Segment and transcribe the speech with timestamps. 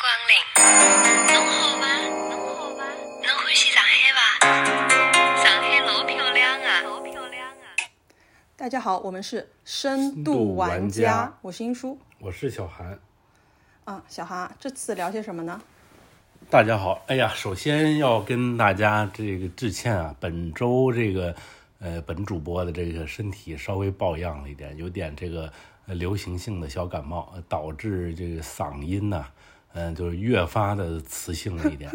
[0.00, 0.32] 光临。
[1.34, 1.86] 侬好吗？
[2.30, 2.84] 侬好吗？
[3.22, 4.20] 侬欢喜上海伐？
[5.42, 7.76] 上海老漂亮啊，老漂亮啊！
[8.56, 12.98] 大家好，我们是深度玩玩家我是英叔我是小韩。
[13.84, 15.60] 啊，小韩啊，这次聊些什么呢？
[16.48, 21.34] 大家好，哎呀，首先要跟大家这个致歉啊，本周这个
[21.80, 25.52] 呃本主播的这个身体稍微抱恙了一点，有点这个
[25.86, 29.24] 呃流行性的小感冒，呃导致这个嗓音呐、
[29.74, 31.90] 嗯、就是越发的磁性了一点，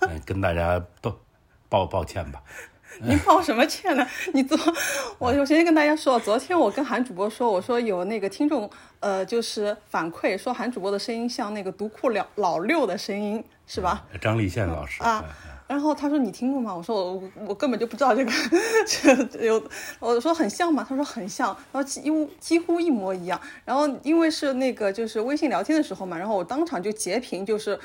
[0.00, 1.18] 嗯、跟大家都
[1.68, 2.42] 抱抱歉吧。
[2.98, 4.06] 你抱什么歉呢？
[4.32, 4.56] 你昨
[5.18, 8.70] 我我先跟大家说，昨天我跟韩主播说，我说有那个听众
[9.00, 14.06] 呃，就是反馈说韩主播的声音像那个独库老老六的声音，是吧？
[14.18, 15.22] 张立宪老师啊，
[15.68, 16.74] 然后他说你听过吗？
[16.74, 18.30] 我说我我根本就不知道这个
[18.86, 19.62] 这有，
[19.98, 20.86] 我说很像吗？
[20.88, 23.40] 他说很像，然后几乎几乎一模一样。
[23.64, 27.78] 然后因为是那个就是微信聊天的时候嘛，然后我当场就截屏，就是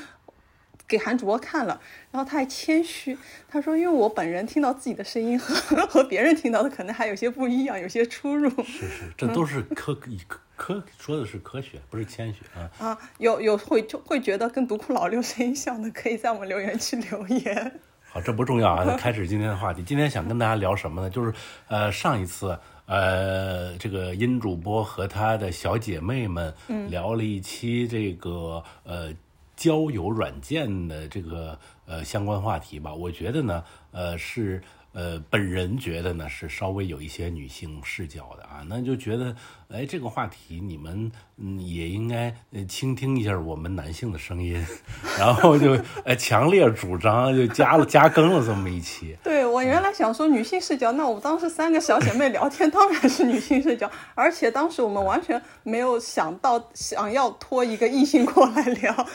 [0.92, 1.80] 给韩主播看了，
[2.12, 5.56] 然后他还谦虚，他说因为我本人听到自己的声音和
[5.88, 8.50] 和别人听到的可能还有些不一样，有些出入。
[8.66, 10.12] 是是，这都是科科
[10.58, 12.70] 科说的是科学，不是谦虚啊。
[12.78, 17.80] 啊，有有会就会觉得跟独库老六声音像的，可以在我们留言区留言。
[18.10, 18.96] 好，这不重要啊。
[19.00, 21.10] 开始今天的话题，今天想跟大家聊什么呢？
[21.10, 21.34] 就是
[21.70, 26.54] 呃，上一次呃，这个音主播和他的小姐妹们
[26.90, 29.14] 聊了一期这个呃
[29.62, 32.92] 交友软件的这个呃相关话题吧。
[32.94, 34.64] 我觉得呢，呃是。
[34.94, 39.34] 呃，本人觉得呢是稍微有一些女性视角的啊，那就觉得，
[39.70, 44.62] 哎，这个话题你们嗯也应该呃倾听一下我们男性的声音，
[45.18, 49.16] 然后就呃强烈主张就加了加更了这么一期。
[49.24, 59.08] 对我原来想说女性视角，那我当时三个小姐妹聊天 当然是女性视角，而且当时我们完全没有想到想要拖一个异性过来聊。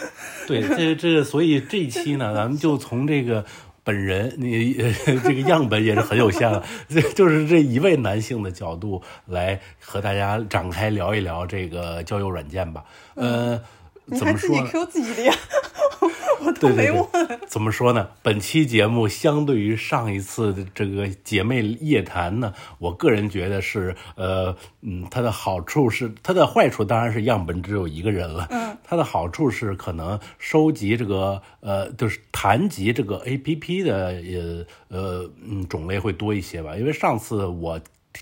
[0.46, 3.44] 对，这这所以这一期呢，咱们就从这个。
[3.86, 4.74] 本人，你，
[5.22, 6.60] 这个样本也是很有限了，
[6.90, 12.82] 这就是这一位男性的角度来和大家展开聊一聊这个交友软件吧。
[13.14, 13.60] 呃，
[14.06, 15.34] 你还自己 Q 自己的呀？
[16.40, 17.02] 我都没问。
[17.12, 18.08] 对对对怎么说呢？
[18.22, 28.46] 本期节目相对于上一次的这个姐妹夜谈呢，我个人觉得是呃嗯，它的好处是它的坏处当然是样本只有一个人了。
[28.50, 37.80] 嗯，它的好处是可能收集这个呃，就是谈及这个 A P P 的呃呃嗯种类会多一些吧，因为上次我。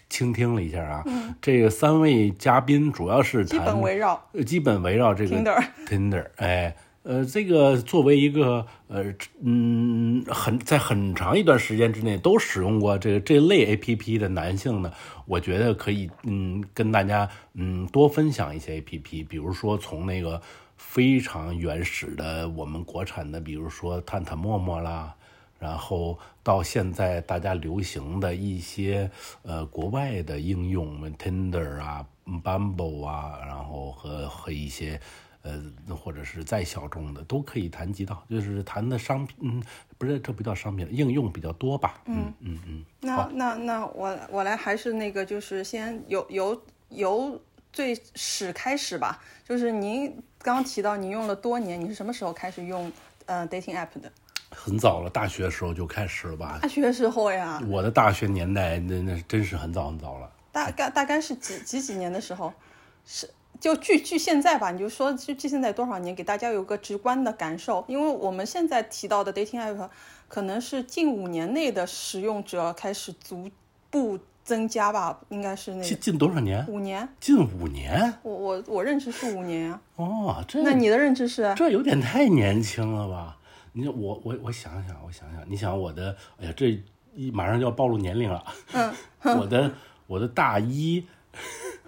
[0.08, 9.04] 倾听了一下啊，嗯、这个三位嘉宾主要是基本围绕，基本围绕这个 Tinder Tinder，哎，呃，这个作为一个呃
[9.42, 14.92] 嗯很在很长一段时间之内都使用过这个这类 A P P 的男性呢，
[15.26, 20.40] 我觉得可以嗯跟大家嗯多分享一些 A P P，比如说从那个
[20.76, 25.14] 非常原始的我们国产的，比如说探探、陌陌啦。
[25.64, 29.10] 然后到现在大家流行的一些
[29.44, 35.00] 呃国外的应用，Tinder 啊、Bumble 啊，然后和和一些
[35.40, 35.58] 呃
[35.96, 39.62] 或者是再小众的都可以谈及到，就是谈的商品，嗯，
[39.96, 41.98] 不是这不叫商品，应用比较多吧？
[42.04, 42.84] 嗯嗯嗯。
[43.00, 47.40] 那那那我我来还是那个，就是先由由由
[47.72, 52.92] 最始开始吧，就是您刚刚提到您用了多年，你是什么时候开始用
[53.24, 54.12] 呃 dating app 的？
[54.54, 56.58] 很早了，大学时候就开始了吧？
[56.62, 60.30] 大学时候呀，我的大学年代那那真是很早很早了。
[60.52, 62.52] 大概大概是几几几年的时候？
[63.04, 63.28] 是
[63.60, 67.84] 就距距现在吧，你就说距距现在多少年，给大家有个直观的感受。
[67.88, 69.88] 因为我们现在提到的 dating app，
[70.28, 73.48] 可能是近五年内的使用者开始逐
[73.90, 76.66] 步增加吧，应该是那近近多少年？
[76.66, 77.08] 五年。
[77.20, 78.12] 近五年？
[78.22, 79.80] 我我我认知是五年啊。
[79.96, 81.52] 哦，这那你的认知是？
[81.56, 83.36] 这有点太年轻了吧？
[83.76, 86.80] 你我我我想想，我想想，你想我的，哎呀，这
[87.12, 88.44] 一马上就要暴露年龄了。
[88.72, 88.94] 嗯，
[89.36, 89.72] 我的
[90.06, 91.04] 我的大一，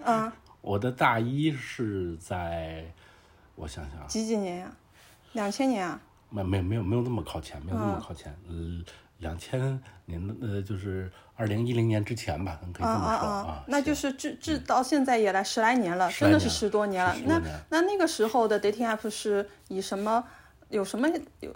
[0.03, 2.85] 嗯， 我的大一是在，
[3.55, 4.71] 我想想，几几年呀？
[5.31, 5.99] 两千年啊？
[6.29, 8.37] 没没没有没有那么靠前，没有那么靠前。
[8.49, 8.83] 嗯，
[9.19, 13.63] 两千年的呃，就是二零一零年之前吧，可以这么说啊。
[13.67, 17.15] 那就是至至到现在也来十来年了，真的是十多年了。
[17.25, 20.21] 那那那个时候的 dating app 是以什么？
[20.69, 21.07] 有什么
[21.39, 21.55] 有？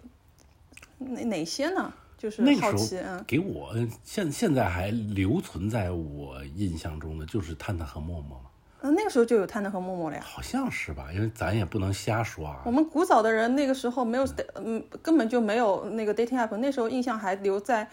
[1.09, 1.93] 哪哪些呢？
[2.17, 8.45] 就是好奇，嗯，给我现现在还留存在我印象中的就是探探和陌陌嘛。
[8.81, 10.23] 嗯，那个时候就有探探和陌陌了呀。
[10.23, 12.61] 好像是吧，因为咱也不能瞎说啊。
[12.63, 17.89] 我们古早的人那个时候没有，嗯，根本就没有那个 dating app，那时候印象还留在，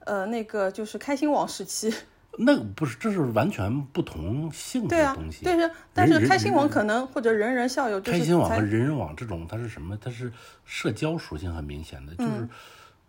[0.00, 1.92] 呃，那个就是开心网时期。
[2.38, 9.96] 那不是，这是完全不同性质的东西。，但是但是开心网可能或者人人校友开心网和人人网这种，它是什么？
[10.00, 10.32] 它是
[10.64, 12.48] 社交属性很明显的，嗯就是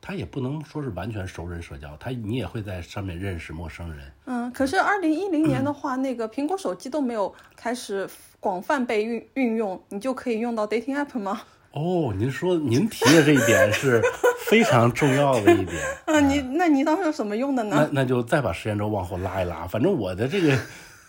[0.02, 4.12] 它也不能说是完全熟人社交，它你也会在上面认识陌生人。
[4.26, 8.10] 嗯，可是二零一零年的话，那个苹果手机都没有开始
[8.42, 11.44] 广泛被运运用，你就可以用到 dating app 吗？
[11.74, 14.00] 哦，您说您提的这一点是
[14.46, 15.82] 非常重要的一点。
[16.06, 17.90] 啊，你那你当时有什么用的呢？
[17.92, 20.56] 那那就再把时间轴往后拉一拉，反正我的这个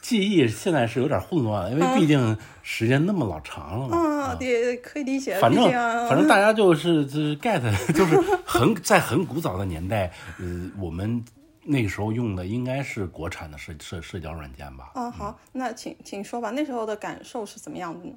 [0.00, 3.96] 记忆现在是有点混乱，因为毕竟时间那么老长了嘛。
[4.24, 7.60] 啊，对可以理解，反正啊反正大家就是就是 get，
[7.92, 11.22] 就是很在很古早的年代，呃，我们
[11.62, 14.92] 那个时候用的应该是国产的社社社交软件吧。
[14.94, 18.14] 啊，好，那请请说吧，那时候的感受是怎么样的呢？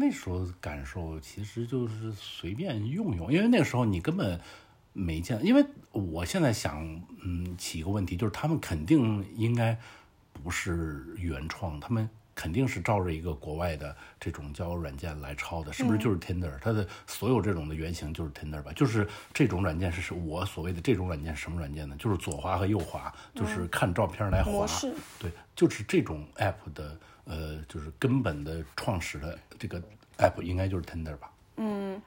[0.00, 4.40] 那时候感受其实就是随便用用，因为那个时候你根本
[4.94, 5.44] 没见。
[5.44, 5.62] 因为
[5.92, 6.82] 我现在想，
[7.22, 9.78] 嗯，起一个问题，就是他们肯定应该
[10.32, 18.72] 不是原创，他们肯定是照着一个国外的这种交友软件来抄的，是不是就是 Tinder？、它的所有这种的原型就是 Tinder 吧？
[18.72, 21.94] 就是这种软件是是我所谓的这种软件是什么软件呢？
[21.98, 24.66] 就是左滑和右滑，就是看照片来滑。
[25.18, 26.98] 对，就是这种 app 的
[27.30, 29.80] 呃，就是根本的创始的这个
[30.18, 31.30] app 应该就是 Tinder 吧？
[31.56, 32.02] 嗯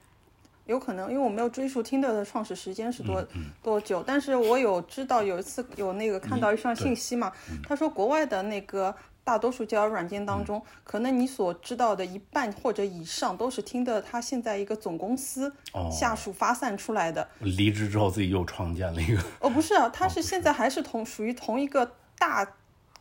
[0.66, 3.26] 有可能，因为我没有追溯 Tinder 的创始时间是嗯多、
[3.62, 17.28] 多久，但是我有知道有一次有那个看到一项信息嘛，嗯他说国外的那个大多数交友软件当中，嗯可能你所知道的一半或者以上都是 Tinder 它现在一个总公司哦下属发散出来的。
[17.40, 22.46] 离职之后自己又创建了一个，哦，不是啊，它是现在还是同属于同一个大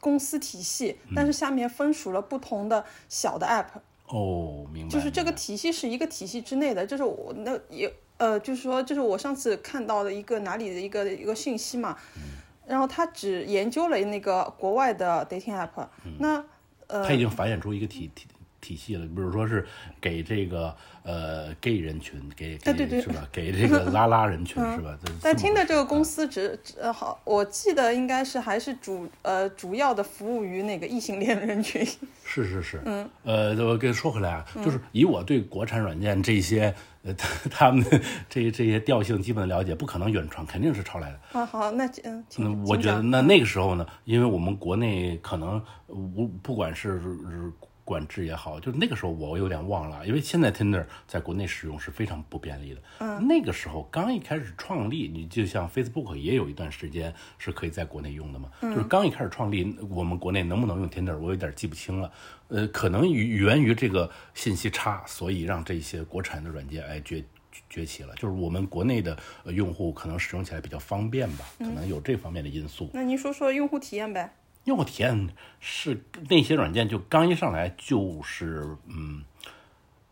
[0.03, 3.67] 公司体系，嗯但是下面分属了不同的小的 app。
[4.07, 4.89] 哦，明白。
[4.89, 11.97] 就是这个体系是一个体系之内的，就是我那也呃，就是说，就是我上次看到的一个哪里的一个一个信息嘛，
[12.67, 15.87] 然后他只研究了那个国外的 dating app，、
[16.19, 16.43] 那
[16.87, 18.27] 呃他已经繁衍出一个体体
[18.63, 19.67] 体系了，比如说是
[19.99, 20.73] 给这个
[21.03, 23.27] 呃 gay 人群，给给、哎对对是吧？
[23.31, 24.97] 给这个 拉拉人群、是吧？
[25.03, 31.85] 这但听的这个公司只只呃好，我记得应该是还是主呃主要的服务于那个异性恋人群。
[32.25, 36.73] 是是是，嗯，呃，我跟说回来啊，就是以我对国产软件这些
[37.03, 37.99] 呃他 他们的
[38.29, 41.19] 这这些调性基本的了解，不可能原创，肯定是抄来的。
[41.39, 47.51] 啊好，那嗯，我觉得那那个时候呢，因为我们国内可能无不管是是
[47.83, 52.81] 管制也好，就是那个时候我有点忘了，因为现在 Tinder 在国内使用是非常不便利的。
[52.99, 62.11] 嗯，那个时候刚一开始创立，你就像 Facebook 也有一段时间是可以在国内用的嘛，嗯就是刚一开始创立，我们国内能不能用 Tinder，我有点记不清了。
[62.47, 67.23] 呃，可能源于这个信息差，所以让这些国产的软件哎崛
[67.69, 72.89] 崛起了，就是我们国内的呃用户可能使用起来比较方便吧，可能有这方面的因素。
[72.93, 74.33] 那您说说用户体验呗？
[74.65, 75.29] 用户体验
[75.59, 79.23] 是那些软件就刚一上来就是嗯，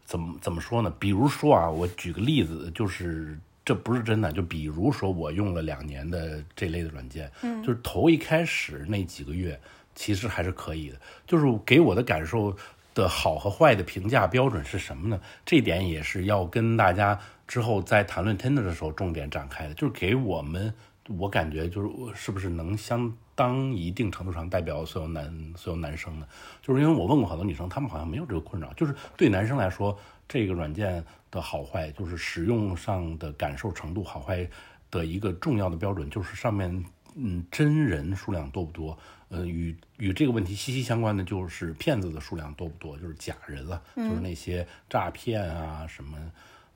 [0.03, 0.93] 怎么怎么说呢？
[0.99, 9.59] 比如说啊，我举个例子，就是这不是真的，就比如说我用了两年的这类的软件，嗯，就是头一开始那几个月
[9.95, 12.55] 其实还是可以的，就是给我的感受
[12.93, 15.19] 的好和坏的评价标准是什么呢？
[15.45, 20.73] 这一点也是要跟大家之后在谈论 Tinder 的时候重点展开的，就是给我们。
[21.17, 26.27] 我感觉就是是不是能相当一定程度上代表所有男所有男生的？
[26.61, 28.71] 就是因为我问过好多女生，她们好像没有这个困扰。
[28.73, 29.97] 就是对男生来说，
[30.27, 34.47] 这个软件的好坏，就是使用上的感受程度好坏
[34.91, 36.85] 的一个重要的标准，就是上面
[37.15, 38.95] 嗯真人数量多不多。
[39.29, 46.15] 呃，与与这个问题息息相关的就是骗子的数量多不多，就是假人了，就是那些诈骗啊什么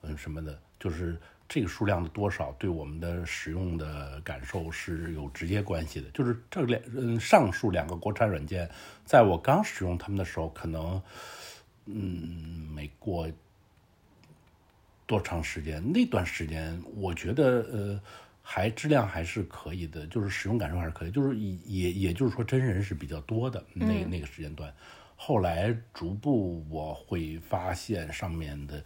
[0.02, 1.16] 嗯什么的，就是。
[1.48, 6.10] 这个数量的多少对我们的使用的感受是有直接关系的。
[6.10, 8.68] 就是这两嗯上述两个国产软件，
[9.04, 11.00] 在我刚使用它们的时候，可能
[11.84, 13.28] 嗯没过
[15.06, 18.00] 多长时间，那段时间我觉得呃
[18.42, 24.74] 还质量还是可以的，就是使用感受还是可以，就是也也也就是说真人是比较多的那那个时间段。
[25.14, 28.82] 后来逐步我会发现上面的。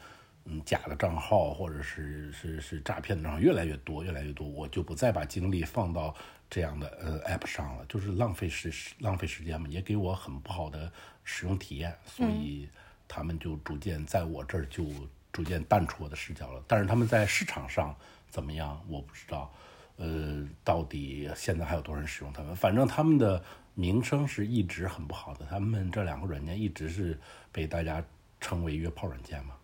[0.47, 6.15] 嗯，假的账号或者是是是诈骗的账号越来越多，越来越多，我就不再把精力放到
[6.49, 10.91] 这样的呃 app 上了，就是浪费时浪费时间嘛，也给我很不好的
[11.25, 12.69] 使用体验，所以
[13.07, 14.85] 他们就逐渐在我这儿就
[15.31, 16.65] 逐渐淡出我的视角了。
[16.67, 17.95] 但是他们在市场上
[18.29, 19.53] 怎么样，我不知道，
[19.97, 22.57] 呃，到底现在还有多少人使用他们？
[22.57, 23.41] 反正他们的
[23.75, 27.21] 名声是一直很不好的，他们这两个软件一直是
[27.53, 28.03] 被大家。
[28.43, 29.55] 称为约炮软件嘛。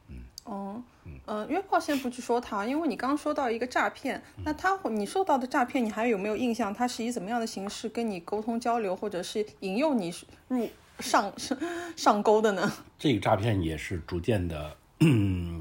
[0.48, 0.82] 嗯，哦，
[1.26, 6.72] 呃，约炮先不去说它，因为你刚说到一个诈骗，那他你受到的诈骗，你还有没有印象？
[6.72, 10.14] 他是以怎么样的形式跟你沟通交流，或者是引诱你
[10.48, 10.68] 入
[11.00, 11.58] 上上
[11.96, 12.72] 上钩的呢？
[12.98, 14.76] 这个诈骗也是逐渐的，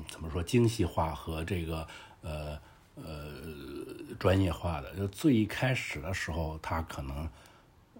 [0.10, 1.88] 怎么说精细化和这个
[2.22, 2.58] 呃
[2.96, 3.04] 呃
[4.20, 4.96] 专业化的。
[4.96, 7.30] 就最开始的时候，它可能，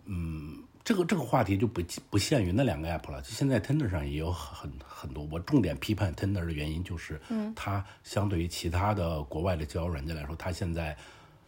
[0.06, 3.22] 嗯，这个这个话题就不不限于那两个 app 了。
[3.22, 5.28] 就现在 Tinder 上也有很很多。
[5.30, 10.96] 我重点批判 Tinder 的原因就是，嗯，它相对于其他的国外的交友软件来说，它现在，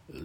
[0.08, 0.20] 呃。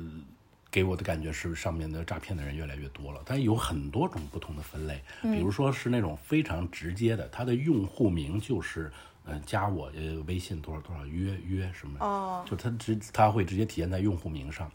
[0.74, 3.22] 给我的感觉是，上面的诈骗的人越来越多了。
[3.28, 8.92] 它有很多种不同的分类，比如说是那种非常直接的，它的用户名就是，
[9.26, 14.72] 嗯、加我呃微信多少多少约约什么，哦，就它直它会直接体现在用户名上。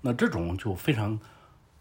[0.00, 1.18] 那这种就非常，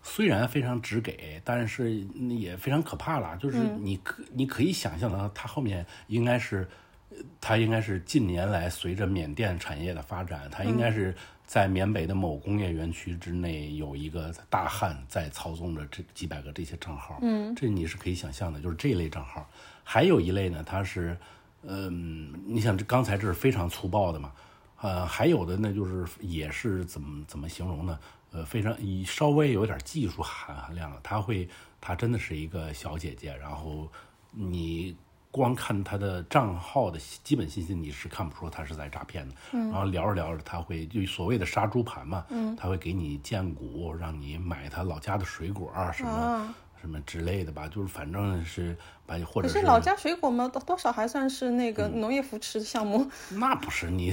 [0.04, 1.94] 虽然非常直给，但是
[2.30, 3.36] 也非常可怕了。
[3.38, 6.68] 就是你可、你可以想象到，它后面应该是，
[7.10, 17.20] 呃它应该是近年来随着缅甸产业的发展，它应该是在缅北的某工业园区之内有一个大汉在操纵着这几百个这些账号。
[17.22, 19.50] 嗯，这你是可以想象的，就是这一类账号。
[19.84, 21.18] 还有一类呢，它是，
[21.62, 24.32] 嗯，你想这刚才这是非常粗暴的嘛。
[24.82, 27.98] 呃，还有的呢，就是也是怎么怎么形容呢？
[28.34, 31.00] 呃，非常以稍微有点技术含含量了。
[31.04, 31.48] 她会，
[31.80, 33.88] 她真的是一个小姐姐，然后
[34.32, 34.98] 你
[35.32, 39.36] 光看她的账号的基本信息，你是看不出她是在诈骗的。
[39.52, 46.10] 然后聊着聊着，她会就所谓的杀猪盘嘛，嗯，她会给你荐股，让你买她老家的水果啊什么。
[46.10, 53.10] 啊什么之类的吧，就是反正是把或者可是老家水果嘛，多多少还算是那个农业扶持项目。
[53.32, 54.12] 那不是你，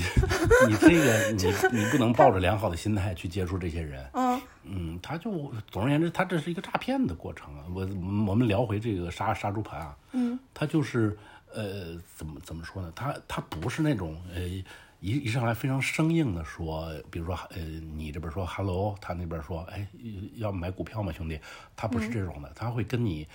[0.68, 1.44] 你这个你
[1.80, 4.04] 你不能抱着良好的心态去接触这些人。
[4.14, 7.64] 嗯嗯，他就总而言之，他这是一个诈骗的过程啊。
[7.74, 7.80] 我
[8.26, 11.16] 我们聊回这个杀杀猪盘啊，嗯，他就是
[11.52, 12.92] 呃怎么怎么说呢？
[12.94, 14.64] 他他不是那种呃一
[15.00, 17.62] 一上来非常生硬的说，比如说呃
[17.96, 19.86] 你这边说 hello，他那边说哎
[20.34, 21.40] 要买股票吗兄弟？
[21.74, 23.26] 他不是这种的，他会跟你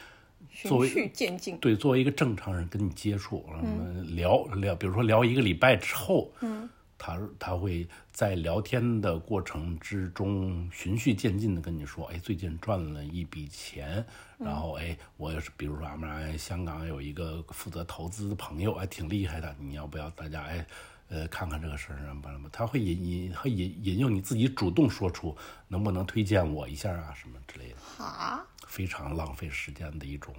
[0.63, 1.57] 作为循序渐进。
[1.57, 14.05] 对，作为一个正常人跟你接触，嗯，聊聊，比如说聊一个礼拜之后，嗯，他他会在聊天的过程之中循序渐进的跟你说，哎，最近赚了一笔钱，
[14.37, 20.65] 然后哎，我是比如说俺们香港有一个负责投资的朋友，哎，挺厉害的，你要不要大家哎？
[21.07, 28.43] 呃，看看这个事儿，什么什么，他会引引会引引诱你自己主动说出能不能推荐我一下啊，什么之类的，哈，
[28.75, 30.35] 非常浪费时间的一种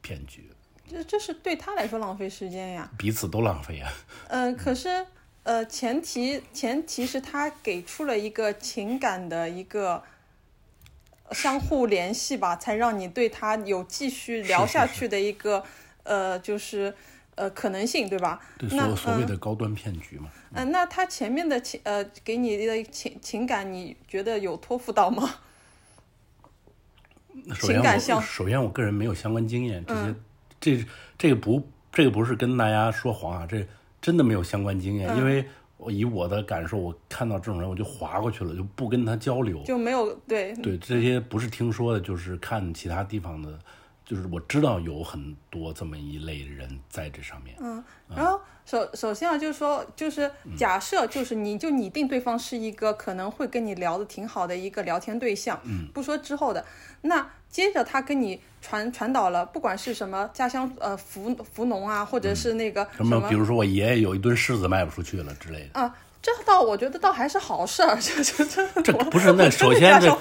[0.00, 0.48] 骗局。
[0.88, 2.88] 这这是对他来说浪费时间呀。
[2.96, 3.92] 彼此都浪费啊。
[4.28, 5.04] 呃，可是
[5.42, 10.00] 呃，前提前提是他给出了一个情感的一个
[11.32, 15.64] 相互联系吧，才让你对他有继续聊下去的一个
[16.04, 16.94] 呃，就是
[17.34, 18.40] 呃可能性，对吧？
[18.58, 20.30] 对，那所所谓嗯的高端骗局嘛。
[20.54, 25.40] 呃，那他前面的情呃给你的情情感，你觉得有托付到吗？
[27.46, 30.14] 那首先首先我个人没有相关经验，这些、
[30.60, 30.84] 这
[31.18, 33.66] 这个不这个不是跟大家说谎啊，这
[34.00, 35.44] 真的没有相关经嗯验，因为
[35.76, 39.62] 我以我的感受，我看到这种人我就划过去了，就不跟他交流。
[39.64, 40.54] 就没有对。
[40.56, 43.58] 对，这些不是听说的，就是看其他地方的，
[44.04, 47.56] 就是我知道有很多这么一类人在这上面。
[47.60, 47.82] 嗯，
[48.14, 56.64] 然后首首先啊，就是说，就是假设就是你就拟定对方是一个可能会跟你聊的挺好的一个聊天对象，嗯，不说之后的，
[57.02, 65.80] 那接着他跟你传传导了，不管是什么家乡呃扶扶农啊，或者是那个什么，比如说我爷爷有一吨柿子卖不出去了之类的。
[65.80, 70.16] 啊，这倒我觉得倒还是好事儿，这这这这不是那首先首。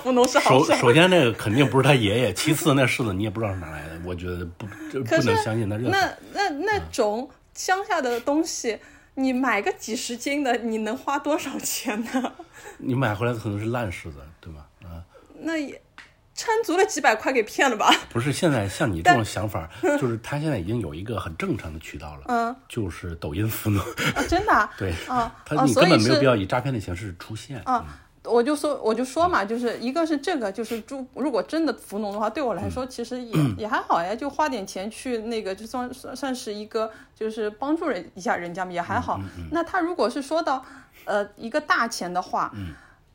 [0.76, 5.92] 首先那个肯定不是他爷爷，其次那柿子你也不知道是哪来的，我觉得不这不能相信他任何。
[5.92, 8.80] 那那那种乡下的东西，
[9.14, 12.34] 你买个几十斤的，你能花多少钱呢？
[12.80, 14.66] 你买回来可能是烂柿子，对吧？
[14.84, 15.06] 啊，
[15.42, 15.80] 那也
[16.42, 17.94] 撑足了几百块给骗了吧？
[18.10, 19.70] 不是现在像你这种想法，
[20.00, 23.80] 就是他现在已经有一个很正常的渠道了，嗯， 就是抖音扶农，
[24.16, 24.74] 啊，真的啊？
[24.76, 27.62] 对，啊他根本没有必要以诈骗的形式出现。
[27.64, 27.86] 啊，
[28.24, 39.22] 我就说我就说嘛，就是一个是这个，就是猪，如果真的扶农的话，对我来说其实也、也还好呀，就花点钱去那个，就算算算是一个就是帮助人一下人家嘛，也还好。
[39.52, 40.66] 那他如果是说到
[41.06, 42.52] 呃一个大钱的话，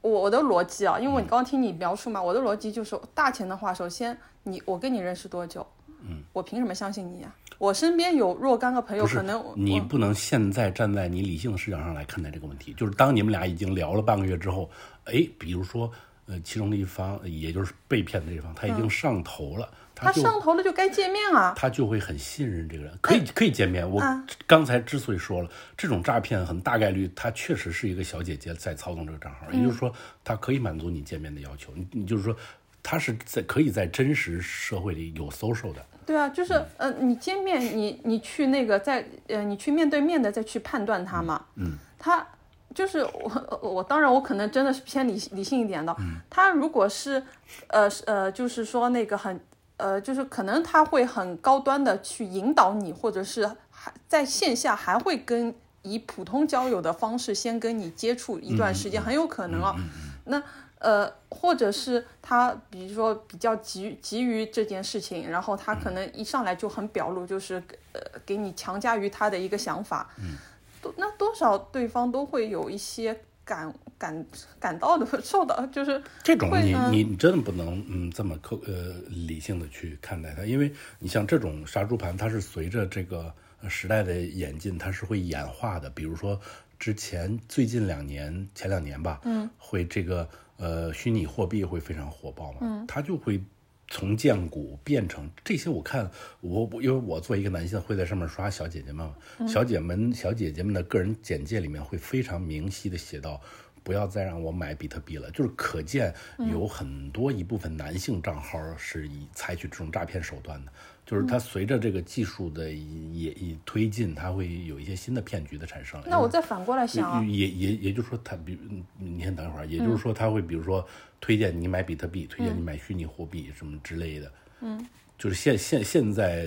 [0.07, 5.67] 我我的逻辑啊，因为我刚刚听你描述嘛，我的逻辑就是大钱的话，首先你我跟你认识多久？
[6.09, 14.71] 嗯，我凭什么相信你呀、我身边有若干个朋友，可能你不能现在站在你理性的视角上来看待这个问题，就是当你们俩已经聊了半个月之后，
[15.07, 15.91] 哎，比如说
[16.27, 19.69] 呃，其中的一方，也就是被骗的这一方，他已经上头了，
[20.05, 21.55] 他上头了就该见面啊。
[21.57, 23.89] 他就会很信任这个人，可以可以见面。
[23.91, 31.73] 我啊刚才之所以说了这种诈骗，很大概率他确实是一个小姐姐在操纵这个账号，也就是说，他可以满足你见面的要求。
[31.75, 32.37] 你你就是说，
[32.83, 35.85] 他是在可以在真实社会里有 social 的。
[36.05, 41.45] 对啊，就是呃，你见面，你你去那个在呃，你去面对面的再去判断他嘛。
[41.57, 41.73] 嗯。
[41.99, 42.25] 他
[42.73, 45.93] 就是我我当然我可能真的是偏理理性一点的。
[45.99, 46.21] 嗯。
[46.31, 47.21] 他如果是
[47.69, 49.41] 呃是呃，就是说那个很
[49.77, 59.77] 呃，就是可能他会很高端的去引导你，或者是还在线下还会跟以普通交友的方式先跟你接触一段时间，很有可能啊。
[60.25, 60.43] 那
[60.79, 70.37] 呃，或者是他，比如说比较急急于这件事情，然后他可能一上来就很表露，就是呃，给你强加于他的一个想法，嗯，
[70.83, 74.27] 多那多少对方都会有一些感感
[74.59, 85.89] 感到的 受到，就是这种你你你真的不能嗯这么客呃理性的去看待它，因为你像这种杀猪盘，它是随着这个呃时代的演进，它是会演化的。
[85.89, 86.39] 比如说
[86.79, 93.41] 之前最近两年前两年吧，嗯，会这个呃虚拟货币会非常火爆嘛，嗯，它就会。
[93.89, 99.09] 从荐股变成这些，我看我我因为我作为一个男性，会在上面刷小姐姐们，
[99.49, 103.41] 小姐们小姐姐们的个人简介里面会非常明晰的写到，
[103.83, 106.13] 不要再让我买比特币了，就是可见
[106.51, 110.73] 有很多一部分男性账号是以采取这种诈骗手段的，
[111.07, 116.03] 就是它随着这个技术的也也推进，它会有一些新的骗局的产生。
[116.05, 120.85] 那我再反过来想啊，也也也就是说，它比嗯你先等一会儿，也就是说，它会比如说
[121.21, 124.33] 推荐你买比特币，推荐你买虚拟货币什么之类的。
[124.63, 124.85] 嗯，
[125.17, 126.45] 就是现现现在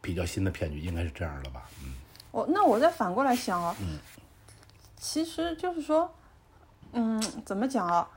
[0.00, 1.68] 比较新的骗局应该是这样的吧？
[1.84, 1.92] 嗯，
[2.30, 3.76] 我那我再反过来想啊，
[4.96, 6.10] 其实就是说，
[6.92, 8.08] 嗯，怎么讲啊？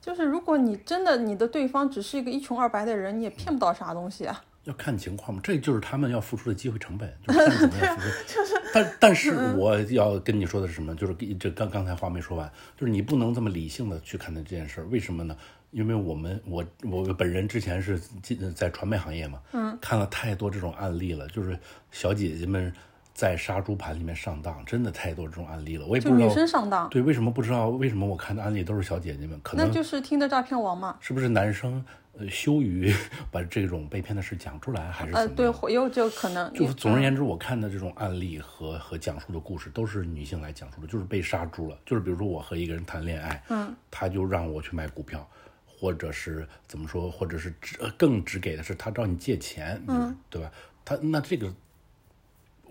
[0.00, 4.44] 就是如果你真的你的对方只是一个一穷二白的人，你也骗不到啥东西啊。
[4.64, 8.40] 要看情况嘛，这就是他们要付出的机会成本，就是看怎么样付出。
[8.72, 10.94] 但但是我要跟你说的是什么？
[10.94, 14.86] 就是这刚刚才话没说完，就是你不能这么理性的去看待这件事儿。
[14.88, 15.36] 为什么呢？
[15.72, 21.58] 因为我们我我本人之前是进在传媒行业嘛，嗯，看了太多这种案例了，就是
[21.90, 22.70] 小姐姐们
[23.14, 25.86] 在杀猪盘里面上当，真的太多这种案例了。
[25.86, 30.96] 我也不知道生上当，对为什么不知道为什么我看的案例都是小姐姐们，可能那就是听的诈骗王嘛。
[31.00, 31.84] 是不是男生
[32.18, 32.92] 呃羞于
[33.30, 35.52] 把这种被骗的事讲出来，还是呃，对，怎么样？
[35.52, 36.52] 会有这个可能。
[36.54, 41.78] 就是总而嗯言之，我看的这种案例和和讲述的故事都是女性来讲述的，就是被杀猪了。
[41.84, 45.28] 就是比如说我和一个人谈恋爱，嗯，他就让我去买股票，
[45.66, 50.50] 或者是怎么说，或者是只呃更只给的是他找你借钱，嗯，对吧？
[50.82, 51.52] 他那这个。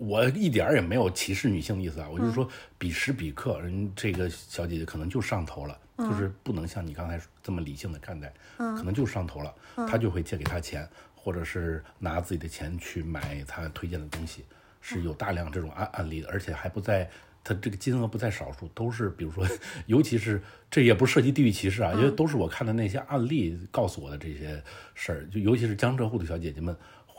[0.02, 9.54] 我一点儿也没有歧视女性的意思啊，我就是说彼时彼刻，人这个小姐姐可能就上头了，就是不能像你刚才这么理性的看待，可能就上头了，
[9.86, 14.44] 她就会借给他钱，或者是拿自己的钱去买他推荐的东西，
[14.80, 17.08] 是有大量这种案案例的，而且还不在。
[17.44, 19.44] 他这个金额不在少数，都是比如说，
[19.86, 24.62] 尤其是这也不涉及地域歧视啊，因为都是我看的那些案例告诉我的这些
[24.94, 26.72] 事儿，就尤其是江浙沪的小姐姐们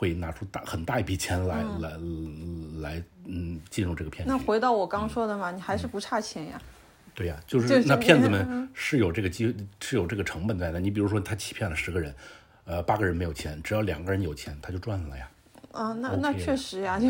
[0.04, 1.90] 会拿出大很大一笔钱来、来
[2.82, 4.30] 来，嗯，进入这个骗局。
[4.30, 6.60] 那回到我刚说的嘛，你还是不差钱呀。
[7.14, 10.78] 对呀、就是就是那骗子们是有这个机是有这个成本在的。
[10.78, 12.14] 你比如说，他欺骗了十个人，
[12.66, 15.26] 呃，八个人没有钱，只要两个人有钱，他就赚了呀。
[15.72, 17.08] 啊，那 OK 那确实呀，就，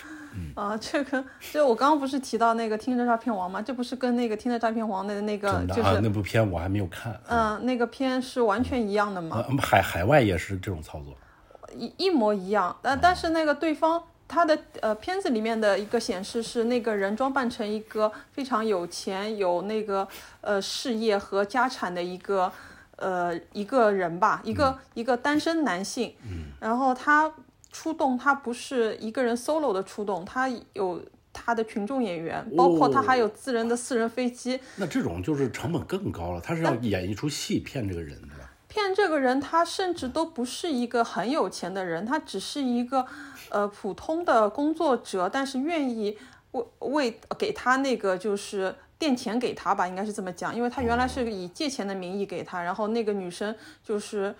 [0.56, 1.22] 啊，这个
[1.52, 3.60] 就我刚刚不是提到那个听着诈骗王吗？
[3.60, 7.20] 这不是跟那个听着诈骗王的那个就是那部片我还没有看。
[7.28, 11.14] 嗯、那个片是完全一样的嘛，呃，海海外也是这种操作。
[11.76, 12.76] 一一模一样。
[12.82, 20.06] 但但是那个对方他的呃片子里面的一个显示是那个人装扮成一个非常有钱、有那个
[20.40, 22.52] 呃事业和家产的一个
[22.96, 26.14] 呃一个人吧，一个、一个单身男性。
[26.24, 26.52] 嗯。
[26.60, 27.32] 然后他
[27.70, 31.02] 出动，他不是一个人 solo 的出动，他有。
[31.32, 38.39] 他的群众演员，包括他还有自人的私人飞机，那这种就是成本更高了，他是要演一出戏骗这个人，对吧？
[38.70, 43.04] 骗这个人，他甚至都不是一个很有钱的人，他只是一个
[43.50, 46.16] 呃普通的工作者，但是愿意
[46.52, 54.34] 为为给他那个就是垫钱给他吧，应该是这么讲，因为他原来是以借钱的名义给他，然后那个女生就是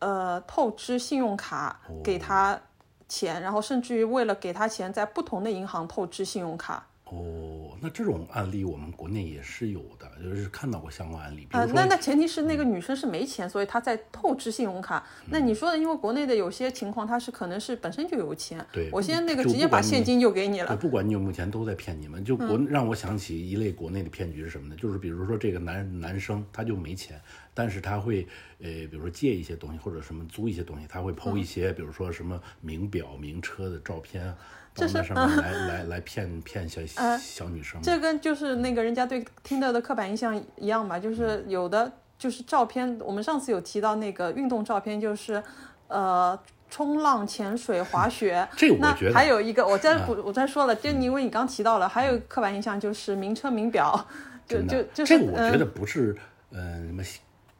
[0.00, 2.60] 呃透支信用卡给他
[3.08, 6.86] 钱，然后甚至于为了给他钱，在不同的银行透支信用卡。
[7.06, 7.41] 哦，
[7.84, 15.04] 那这种案例我们国内也是有的，就是看到过相关案例，啊呃，那那前提是那个女生是没钱，所以她在透支信用卡。
[15.28, 20.76] 那你说的，因为国内的有些情况，她是可能是本身就有钱，对我先那个直接把现金就给你对，了。
[20.76, 22.24] 不管你有没有钱，都在骗你们。
[22.24, 24.76] 就国、让我想起一类国内的骗局是什么呢？
[24.78, 27.20] 就是比如说这个男男生他就没钱，
[27.52, 28.24] 但是他会
[28.60, 34.32] 呃，比如说借一些东西或者什么租一些东西，他会抛一些、比如说什么名表、名车的照片
[34.74, 36.80] 放在上面来、 来来骗骗小、
[37.18, 37.80] 小女生。
[37.82, 45.42] 这跟就是那个人家对听的的刻板印象一样嘛，就是有的就是照片，我们上次有提到那个运动照片，就是
[45.88, 46.38] 呃。
[46.74, 54.06] 冲浪、潜水、滑 雪，这我那觉得嗯还有一个，我再补，我再说了，就因为你刚提到了，还有刻板印象就是名车名表，
[54.48, 56.16] 就，就就是这个我觉嗯得不是
[56.50, 57.02] 呃什么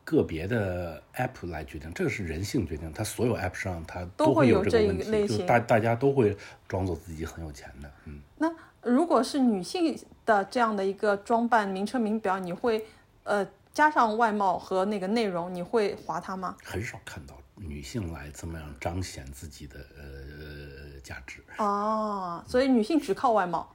[0.04, 2.92] 个别的 app 来决定，这个是人性决定。
[2.92, 6.36] 它所有 app 上它都会会有这一个问题，就类型大大家都会
[6.66, 8.20] 装作自己很有钱的，嗯。
[8.36, 12.84] 那如果是女性的这样的一个装扮，名车名表，你会
[13.22, 16.56] 呃加上外貌和那个内容，你会划它吗？
[16.64, 21.44] 很少看到女性来这么样彰显自己的呃价值。
[21.58, 23.72] 哦，所以女性只靠外貌。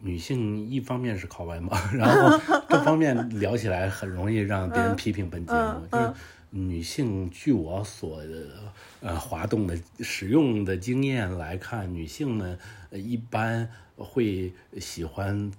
[0.00, 5.86] 女性一方面是靠外貌， 然后这方面聊起来很容易让别人批评本节目。
[5.90, 6.12] 就是
[6.50, 8.22] 女性，据我所
[9.00, 12.58] 呃滑动的使用的经验来看，女性们
[12.90, 15.50] 呃一般会喜欢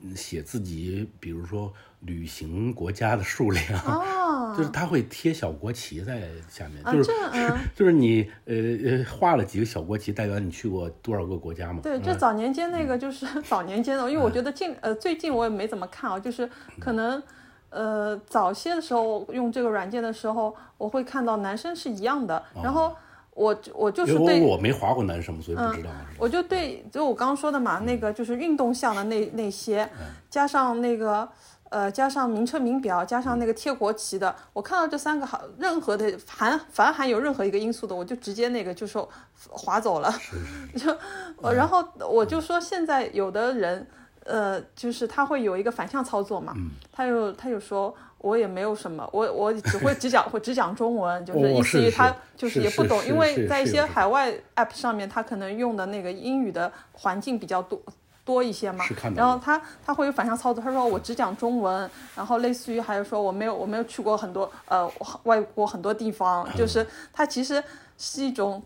[0.00, 3.64] 嗯写自己，比如说旅行国家的数量。
[3.84, 7.10] 哦， 就是它会贴小国旗在下面，啊就是、
[7.74, 11.80] 就是你呃呃画了几个小国旗，代表你去过多少个国家嘛？
[11.82, 17.22] 对，就早年间那个就是 早年间的，因为我觉得近呃最近我也没怎么看啊，就是可能
[17.70, 22.94] 呃早些的时候用这个软件的时候，我会看到男生是一样的，然后
[23.34, 25.90] 我我就是对我我没划过男生，所以不知道。
[26.18, 29.88] 我就对，就我刚刚说的嘛，那个就是运动项的那那些，
[30.28, 31.28] 加上那个
[31.70, 39.08] 呃，加上名车名表，加上那个贴国旗的，我看到这三个好，任何的含凡含有任何一个因素的，我就直接那个就说
[39.48, 40.12] 划走了，
[40.76, 40.96] 就
[41.42, 43.86] 呃然后我就说现在有的人。
[44.24, 46.52] 呃，就是他会有一个反向操作嘛，
[46.92, 57.80] 他又他又说，我也没有什么，我我只会只讲会只讲中文，就 是哦意思于他就是也不懂，因为在一些海外 app 上面，他可能用的那个英语的环境比较多
[58.28, 58.84] 多一些嘛。
[58.84, 64.90] 是看，到然后他他会有反向操作，他说我只讲中文，然后类似于还有说我没有我没有去过很多呃
[65.22, 66.56] 外国很多地方，嗯。
[66.58, 67.62] 就是他其实
[67.96, 68.62] 是一种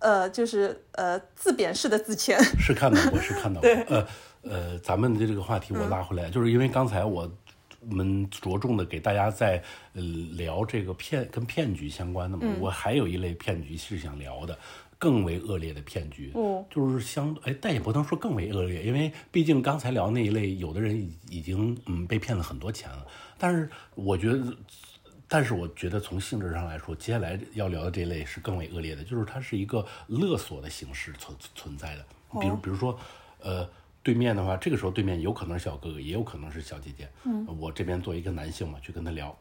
[0.00, 3.70] 呃就是呃自贬式的自谦，是看到过，是看到过。
[3.88, 4.06] 呃
[4.42, 7.30] 呃，咱们的这个话题我拉回来，就是因为刚才我
[7.88, 9.62] 们着重的给大家在
[9.94, 14.58] 呃聊这个骗跟骗局相关的嘛，我还有一类骗局是想聊的。
[15.02, 23.04] 更为恶劣的骗局，嗯就是相哎，但也不能说更为恶劣，因为毕竟刚才聊那一类，有的人已已经嗯被骗了很多钱了。
[23.36, 24.56] 但是我觉得，
[25.26, 32.06] 但是我觉得从性质上来说，接下来要聊的这一类是更为恶劣的，就是它是一个勒索的形式存存在的。
[32.40, 32.96] 比如比如说，
[33.40, 33.68] 呃，
[34.04, 37.08] 对面的话，这个时候对面有可能是小哥哥，也有可能是小姐姐。
[37.24, 39.36] 嗯，我这边作为一个男性嘛，去跟他聊。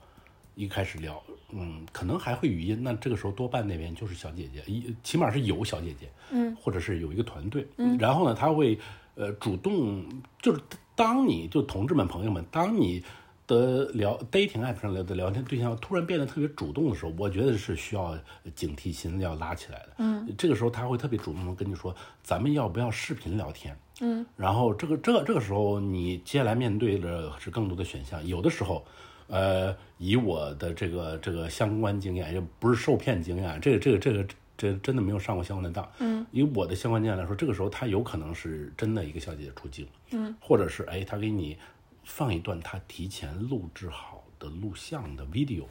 [0.61, 1.19] 一开始聊，
[1.49, 8.77] 嗯，可能还会语音，那这个时候多半那边就是小姐姐，一起码是有小姐姐，嗯，或者是有一个团队，嗯，然后呢，他会
[9.15, 10.05] 呃主动，
[10.39, 10.61] 就是
[10.95, 13.03] 当你就同志们朋友们，当你
[13.47, 18.15] 的聊 dating app 上聊的聊天对象突然变得特别主动的时候，我觉得是需要
[18.53, 23.75] 警惕心要拉起来的，嗯，这个时候他会特别主动的跟你说，咱们要不要视频聊天？
[24.01, 28.85] 嗯，然后这个这这个时候你接下来面对的是更多的选项，有的时候。
[29.31, 35.89] 呃，以我的这个这个相关经验，也不是受骗经验，这个这个这个这真的没有上过相关的当。
[35.99, 41.57] 嗯，以我的相关经验来说，这个时候他有可能是真的一个小姐姐出镜，嗯，或者是哎，他给你
[42.03, 45.63] 放一段他提前录制好的录像的 video。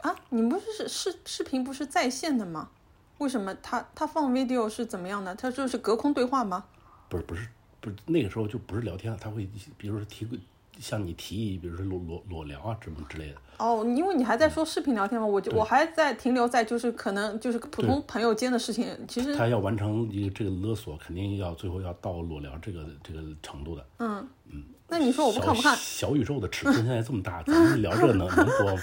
[0.00, 2.70] 啊，你们不是视视频不是在线的吗？
[3.18, 5.34] 为什么他他放 video 是怎么样的？
[5.34, 6.64] 他就是隔空对话吗？
[7.10, 7.46] 不是不是
[7.80, 9.46] 不是，那个时候就不是聊天了，他会
[9.76, 10.36] 比如说提个。
[10.78, 13.34] 向你提议，比如说裸裸裸聊啊，什么之类的。
[13.58, 18.88] 哦，因为你还在说视频聊天嘛，我就我还在停留在就是可能就是普通朋友间的事情。
[19.06, 23.86] 其实他要完成一个这个勒索，肯定要最后要到裸聊这个这个程度的。
[23.98, 24.64] 嗯嗯。
[24.88, 25.76] 那你说我不看不看？
[25.76, 28.82] 小宇宙的尺寸现在这么大，咱们聊这个能能播吗？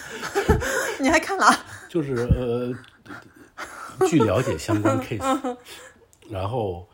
[0.99, 1.45] 你还看了？
[1.89, 2.73] 就是呃，
[4.07, 5.57] 据了解相关 case，
[6.29, 6.87] 然后。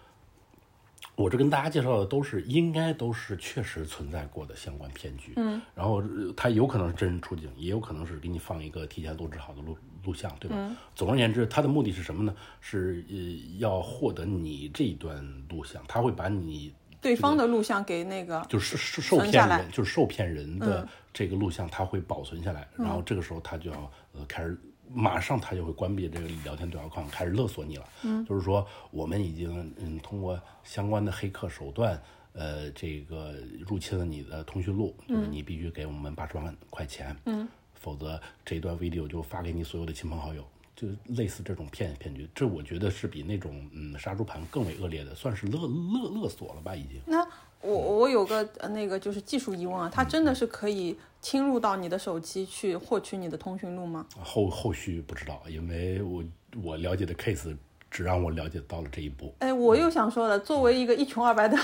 [1.15, 6.03] 我这跟大家介绍的都是应该都是确实存在过的相关骗局，嗯，然后
[6.35, 10.55] 他有可能是真人出警，也有可能是给你放一个提前录制好的录录像，对吧？
[10.59, 12.35] 嗯、总而言之，他的目的是什么呢？
[12.59, 13.15] 是呃
[13.59, 24.59] 要获得你这一段录像，他会把你对方的录像给那个就是受骗人，就是受骗人的这个录像，他会保存下来，然后这个时候他就要呃开始，
[24.95, 27.89] 马上他就会关闭这个聊天对话框，开始勒索你了。
[28.03, 33.33] 嗯，就是说我们已经嗯通过相关的黑客手段，呃，这个
[33.67, 40.47] 入侵了你的通讯录，就是你必须给我们八十万块钱，嗯，否则这段 video 就发给你所有的亲朋好友。
[40.75, 46.99] 就类似这种骗骗局，这我觉得是比那种嗯杀猪盘更为恶劣的，算是勒勒勒索了吧，已经。
[47.05, 47.25] 那
[47.65, 54.05] 我我有个呃那个就是技术疑问啊，它真的是可以侵入到你的手机去获取你的通讯录吗？
[54.21, 56.23] 后后续不知道，因为我
[56.63, 57.55] 我了解的 case
[57.89, 59.33] 只让我了解到了这一步。
[59.39, 61.57] 哎，我又想说了，作为一个一穷二白的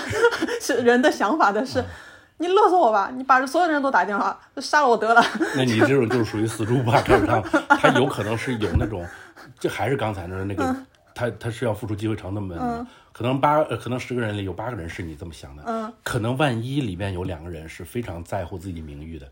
[0.60, 1.84] 是人的想法的是，
[2.38, 5.22] 你勒索我吧，你把所有人都打电话杀了我得了。
[5.54, 9.06] 那你这种就是属于死猪不怕开水烫，他有可能是有那种，
[9.58, 10.74] 这还是刚才那那个，
[11.14, 19.30] 他他是要付出机会成本的，可能八呃可能十个人里有八个人是你这么想的，嗯，可能万一里面有两个人是非常在乎自己名誉的，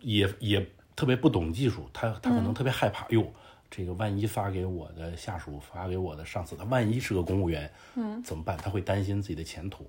[0.00, 3.26] 也也特别不懂技术，他他可能特别害怕，哟。
[3.70, 8.56] 这个万一发给我的下属，发给我的上司，他万一是个公务员，嗯，怎么办？
[8.56, 9.84] 他会担心自己的前途。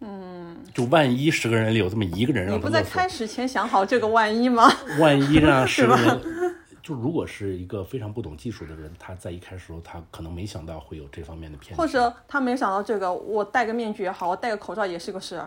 [0.00, 4.72] 嗯，就万一十个人里有这么一个人让你不在开始前想好这个万一吗？
[4.98, 6.53] 万一让 十个人，
[6.84, 15.42] 就如果是一个非常不懂技术的人，他在一开始时候他可能没想到会有这方面的骗局，或者他没想到这个，我戴个面具也好，我戴个口罩也是个事，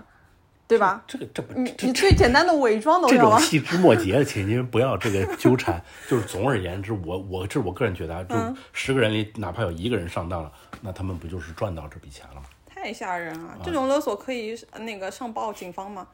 [0.67, 1.03] 对吧？
[1.05, 3.39] 这个这不你你最简单的伪装都这种。
[3.39, 5.79] 细枝末节的， 请您不要这个纠缠。
[6.09, 12.43] 就是总而言之，我我这是我个人觉得啊，就嗯十个人里哪怕有一个人上当了，那他们不就是赚到这笔钱了吗？
[12.65, 13.57] 太吓人了！
[13.63, 16.07] 这种勒索可以呃那个上报警方吗？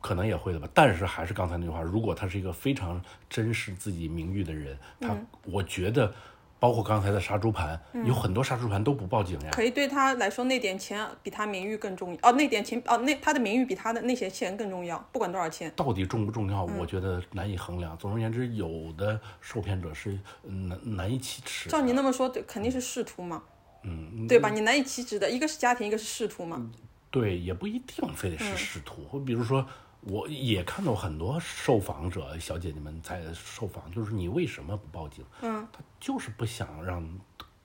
[0.00, 6.12] 可能也会的吧，但是还是刚才那句话，如果他是一个非常珍视自己名誉的人，他、嗯我觉得，
[6.58, 9.50] 包括刚才的杀猪盘，有很多杀猪盘都不报警呀。
[9.52, 12.18] 可以对他来说，那点钱比他名誉更重要。
[12.22, 15.72] 哦，那点钱哦，那他的名誉比他的那些钱更重要，不管多少钱。
[15.76, 16.64] 到底重不重嗯要？
[16.64, 17.96] 我觉得难以衡量。
[17.96, 21.68] 总而言之，有的受骗者是嗯难难以启齿。
[21.68, 23.42] 照你那么说，对肯定是仕途嘛，
[23.82, 24.50] 嗯，对吧？
[24.50, 26.70] 你难以启齿的，一个是家庭，一个是仕途嘛。
[27.10, 29.02] 对，也不一定非得是仕途。
[29.04, 29.66] 或比如说，
[30.02, 35.24] 我也看到很多受访者小姐姐们在受访，就是你为什么不报警？
[35.42, 37.06] 嗯，他就是不想让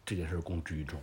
[0.05, 0.99] 这件事公之于众。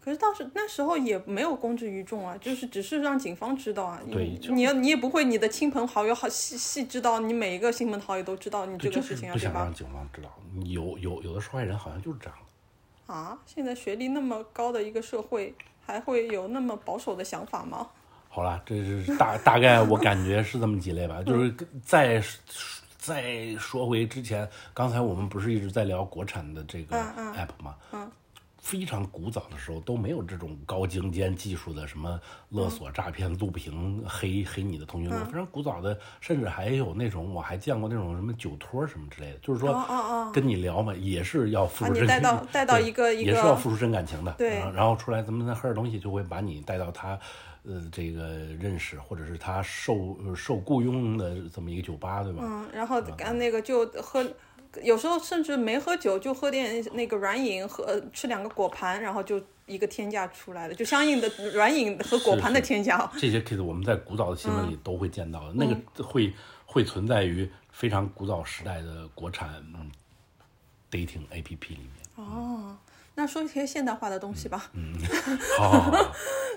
[0.00, 4.00] 可是当时那时候也没有公之于众啊，就是只是让警方知道啊。
[4.10, 9.74] 对就你你也不会你的亲朋好友好细细知道，你每一个亲朋好友都知道你这个事情啊，对吧不想让？
[9.74, 10.28] 警方知道。
[10.64, 12.36] 有有有的受害人好像就是这样
[13.06, 13.14] 的。
[13.14, 15.54] 啊，现在学历那么高的一个社会，
[15.84, 17.88] 还会有那么保守的想法吗？
[18.34, 21.20] 好了，这是大大概我感觉是这么几类吧。
[21.26, 22.22] 就是再
[22.96, 27.74] 再说回之前，刚才我们不是一直在聊国产的这个 app 吗？
[27.92, 28.10] 嗯。
[28.62, 32.18] 非常古早的时候都没有这种高精尖技术的什么
[32.50, 39.84] 勒索、诈骗、录屏、黑黑你的通讯录，非常古早的，甚至还有那种我还见过那种什么酒托什么之类的，就是说
[40.32, 44.60] 跟你聊嘛，也是要付出真啊你带到带到一个一也是要付出真感情的，对。
[44.72, 47.18] 然后出来咱们再喝点东西，就会把你带到他，
[47.64, 48.28] 呃，这个
[48.60, 52.42] 认识或者是他受呃受雇佣的这么一个酒吧，对吧？
[52.44, 54.24] 嗯，然后干那个就喝，
[54.82, 63.10] 有时候甚至没喝酒，就喝点那个软饮，喝吃两个果盘，然后就一个天价出来了，就相应的软饮和果盘的天价。
[63.18, 66.32] 这些 case 我们在古早的新闻嗯里都会见到的，那个会
[66.64, 69.90] 会存在于非常古早时代的国产嗯
[70.90, 72.26] dating A P P 里面。
[72.26, 72.76] 哦，
[73.14, 74.70] 那说一些现代化的东西吧。
[74.72, 74.94] 嗯，
[75.58, 76.12] 好好好，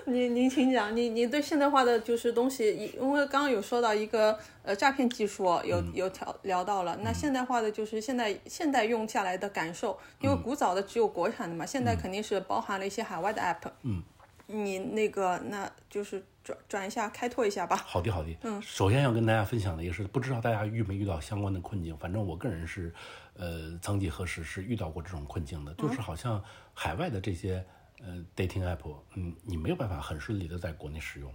[0.06, 6.96] 您您请讲，你你对现代化的就是东西，因为刚刚有说到一个呃诈骗技术，有嗯有聊聊到了。
[7.02, 13.70] 那现代化的就是现在现代用下来的感受，因嗯为古早的只有国产的嘛，现在肯定是包含了一些海外的 app。
[13.82, 14.02] 嗯，
[14.46, 17.76] 你那个那就是转转一下，开拓一下吧。
[17.76, 18.34] 好的好的。
[18.44, 22.94] 嗯，首先要跟大家分享的也是，不知道大家遇没遇到相关的困境，反正我个人是，
[23.36, 26.42] 呃，曾几何时是遇到过这种困境的，就是好像
[26.74, 27.64] 海外的这些
[28.02, 31.32] 呃 dating app，嗯，你没有办法很顺利的在国内使用，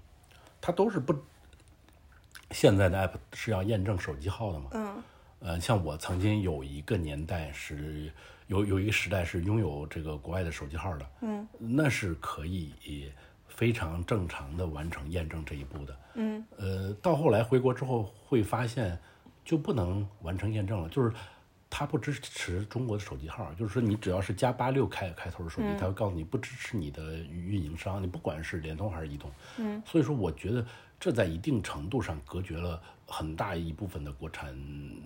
[0.59, 1.15] 它都是不。
[2.51, 4.69] 现在的 app 是要验证手机号的嘛？
[4.73, 5.03] 嗯。
[5.43, 8.13] 呃，像我曾经有一个年代是
[8.45, 13.11] 有有一个时代是拥有这个国外的手机号的，嗯，那是可以
[13.47, 18.99] 非常正常的完成验证这一步的，嗯，呃，到后来回国之后会发现
[19.43, 21.11] 就不能完成验证了，就是
[21.73, 30.63] 它不支持中国的手机号，就是说你只要是加八六开开头的手机，它会告诉你不支持你的运营商，你不管是联通还是移动，嗯，所以说我觉得
[30.99, 34.53] 这在一定程度上隔绝了很大一部分的国产，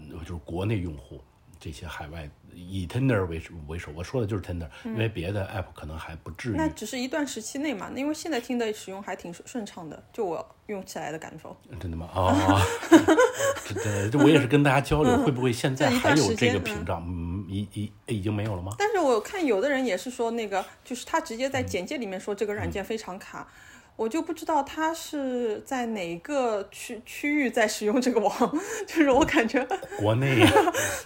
[0.10, 1.22] 就是国内用户。
[1.66, 6.56] 这些海外以 Tinder 为为首，我说的就是 Tinder，、因为别的 app 可能还不至于。
[6.56, 11.58] 那只是一段时期内嘛，因为现在听的使用还挺顺顺畅的，就我用起来的感受。
[11.80, 12.08] 真的吗？
[12.14, 12.62] 哦，
[13.66, 17.04] 这这这我也是跟大家交流，会不会现在还有这个屏障？
[17.08, 18.76] 嗯，已已已经没有了吗？
[18.78, 23.48] 但是我看有的人也是说那个，就是他直接嗯在简介里面说这个软件非常卡，
[23.96, 28.32] 我就不知道他是在哪个区区域在使用这个网，
[28.88, 29.66] 就是我感觉，
[29.98, 30.46] 国内，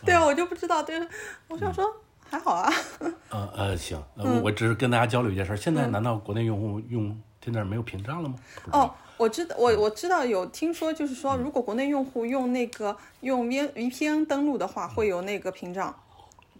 [0.04, 0.99] 对啊，我就不知道，对，
[1.47, 1.86] 我想说
[2.28, 2.71] 还好啊，
[3.30, 5.56] 呃呃，行，呃嗯我只是跟大家交流一件事儿。
[5.56, 8.36] 现在难道国内用户用 Tinder 没有屏障了吗？
[8.71, 15.95] 哦，我知道，我我知道有听说，就是说如果国内用户用那个用 V VPN 登录的话，会有那个屏障。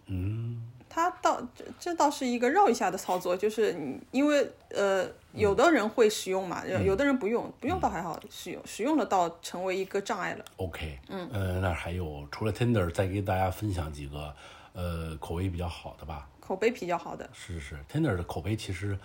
[0.08, 10.44] 嗯，它倒这这倒是一个绕一下的操作，就是你因为呃有的人会使用嘛，有有的人不用，不用倒还好，使用使用了倒成为一个障碍了。
[10.58, 14.34] OK，嗯，呃，那还有除了 Tinder，再给大家分享几个
[14.74, 16.28] 呃口碑比较好的吧。
[16.40, 18.98] 口碑比较好的，是是，Tinder 的口碑其实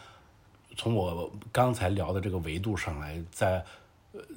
[0.77, 3.65] 从我刚才聊的这个维度上来，在呃，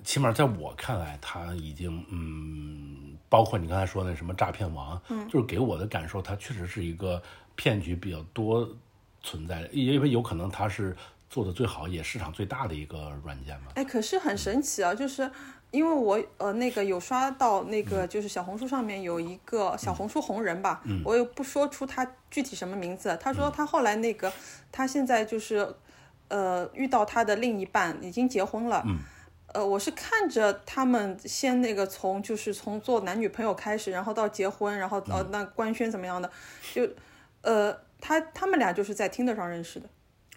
[0.04, 7.22] 起码在我看来，他已经嗯，包括你刚才说那什么诈骗王，嗯，就是给我的感受，他确实是一个
[7.56, 8.68] 骗局比较多
[9.22, 10.96] 存在的，因为有可能他是
[11.30, 13.68] 做的最好也市场最大的一个软件嘛。
[13.76, 15.30] 哎，可是很神奇啊，就是
[15.72, 24.32] 因为我呃那个有刷到那个就是小红书上面有一个小红书红人吧，我也不说出他具体什么名字，他说他后来那个
[24.72, 25.76] 他现在就是
[26.30, 28.84] 呃遇到他的另一半已经结婚了，
[29.58, 36.30] 呃，我是看着他们先那个从就是从做男女朋友开始，然后到结婚，然后呃那官宣怎么样的，
[36.76, 36.88] 就
[37.42, 39.90] 呃他他们俩就是在听得上认识的。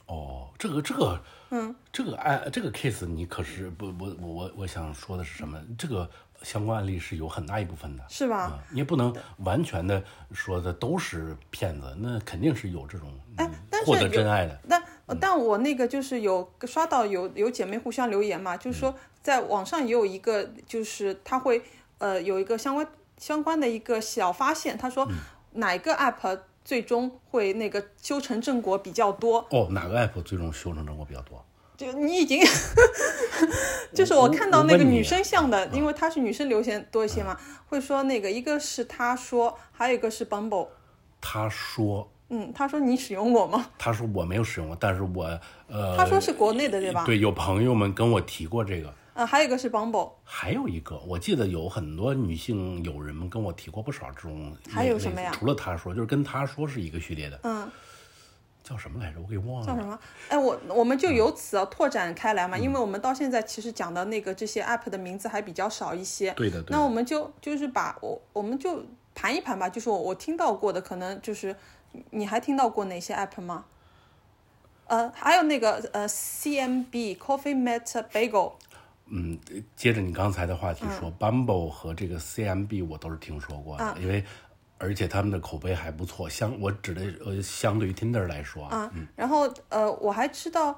[0.07, 5.61] 哦，这个这个，嗯，这个案这个 case 你可是不我我我我想说的是什么？
[5.77, 6.09] 这个
[6.43, 8.45] 相关案例是有很大一部分的，是吧？
[8.45, 10.03] 啊，你也不能完全的
[10.33, 14.59] 说的都是骗子，那肯定是有这种哎嗯获得但是有真爱的。
[14.67, 14.83] 但
[15.19, 21.63] 但我那个就是有刷到有有姐妹互相留言嘛，就是说在网上也有一个，就是他会
[21.99, 25.09] 呃有一个相关相关的一个小发现，他说
[25.53, 31.45] 哪个 app 最终会那个修成正果比较多，哦，哪个 app 最终修成正果比较多？
[31.77, 32.39] 就你已经，
[33.95, 37.35] 就是我我看到那个女生向的，因为她是女生留言多一些嘛，
[37.69, 40.69] 会说那个一个是她说，还有一个是 Bumble，
[41.23, 43.67] 她说，嗯，她说你使用过吗？
[43.77, 45.25] 他说我没有使用过，但是我
[45.69, 47.05] 呃，她说是国内的对吧？
[47.05, 48.93] 对，有朋友们跟我提过这个。
[49.15, 54.57] 呃，还有一个是 Bumble，还有一个，我记得有很多女性友人们跟我提过不少这种。
[54.71, 57.69] 还有什么呀除了他说，就是跟他说是一个序列的，嗯。
[58.63, 59.19] 叫什么来着？
[59.21, 59.67] 我给忘了。
[59.67, 59.99] 叫什么？
[60.29, 66.31] 哎，我我们就由此啊拓展开来嘛，因为我们到现在其实讲的那个这些 app 的名字还比较少一些。
[66.33, 66.77] 对的，对的。
[66.77, 71.57] 那我们就就是把我我们就盘一盘吧，就是我我听到过的，可能就是
[72.11, 73.65] 你还听到过哪些 app 吗？
[74.87, 78.53] 呃，还有那个呃 CMB Coffee Mate Bagel，
[79.07, 79.39] 嗯，
[79.77, 84.25] 接着你刚才的话题说、b u m b l e 和这个 CMB 我都是听说过的，因为
[84.79, 90.77] 而且他们的口碑还不错，相我指的呃相对于 Tinder 来说啊，嗯，然后呃我还知道，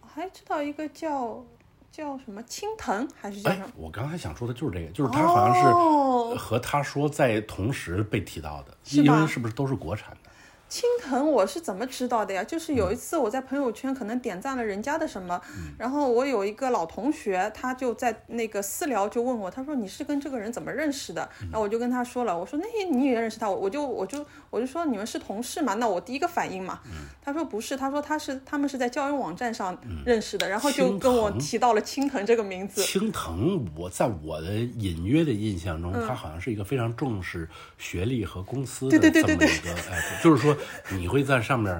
[0.00, 1.44] 我还知道一个叫
[1.92, 10.29] 叫什么青藤还是叫哎什么？，我刚才想说的就是这个，就是他好像哦是和他说在同时被提到的，因为是不是都是国产的？
[10.70, 12.44] 青藤我是怎么知道的呀？
[12.44, 15.38] 就是有一次我在朋友圈可能点赞了人家的什么，
[15.76, 21.28] 然后我有一个老同学，他就在那个私聊就问我，他说你是跟这个人怎么认识的？
[21.50, 23.50] 然后我就跟他说了，我说那你也认识他？
[23.50, 25.74] 我我就我就我就说你们是同事嘛？
[25.74, 26.78] 那我第一个反应嘛，
[27.20, 32.80] 他说不是，他说他是他们是在交友网站上认识的，然后就跟我提到了青藤这个名字。
[32.80, 40.56] 青藤，我在我的隐约的印象嗯中，他好像是一个非常重视学历和公司的对对这么一对对个 app，就是说
[40.90, 41.72] 你会在上面，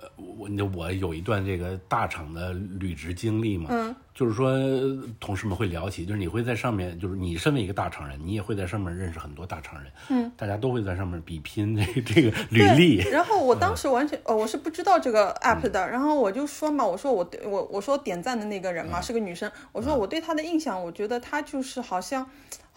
[0.00, 4.52] 呃，我我有一段这个大厂的履职经历嘛，嗯，就是说
[5.18, 22.26] 同事们会聊起，就是你会在上面，就是你身为一个大厂人，你也会在上面认识很多大厂人，嗯，大家都会在上面比拼这个这 个履历，然后我当时完全呃我是不知道这个 app 的，然后我就说嘛，我说我对我我说点赞的那个人嘛、是个女生，我说我对她的印象，我觉得她就是好像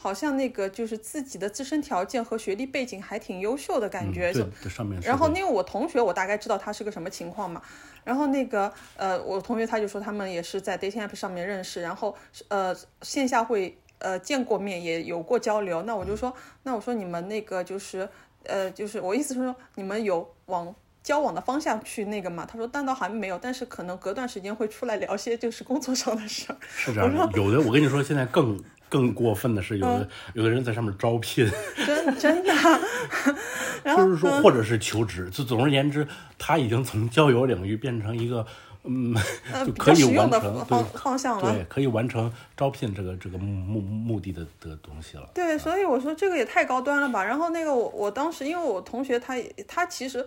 [0.03, 7.61] 好像那个就是自己的自身条件和学历背景还挺优秀的感觉，对，上面然后会因为我同学我大概知道他是个什么情况嘛，
[8.03, 12.13] 然后那个呃我同学他就说他们也是在 dating app 上面认识，然后
[12.49, 18.09] 呃线下会呃见过面也有过交流，那我就说那我说你们那个就是
[18.43, 20.75] 呃就是我意思是说你们有往。
[21.03, 22.45] 交往的方向去那个嘛？
[22.49, 26.55] 他说，但倒还没有，但是可能隔段时间会出来聊些就是工作上的事儿。
[26.65, 28.57] 是这样的，有的我跟你说，现在更
[28.93, 31.49] 更过分的是，有的有的人在上面招聘，
[31.84, 32.53] 真真的。
[33.84, 36.07] 然后就是说，或者是求职，就总而言之，
[36.38, 38.45] 他已经从交友领域变成一个，
[38.84, 39.15] 嗯，
[39.51, 41.51] 呃 就可以完成对方方向了。
[41.51, 45.28] 对，可以完成招聘这个这个目目目的的的东西了。
[45.34, 47.24] 对，所以我说这个也太高端了吧。
[47.24, 49.34] 然后那个我我当时因为我同学他
[49.67, 50.24] 他其实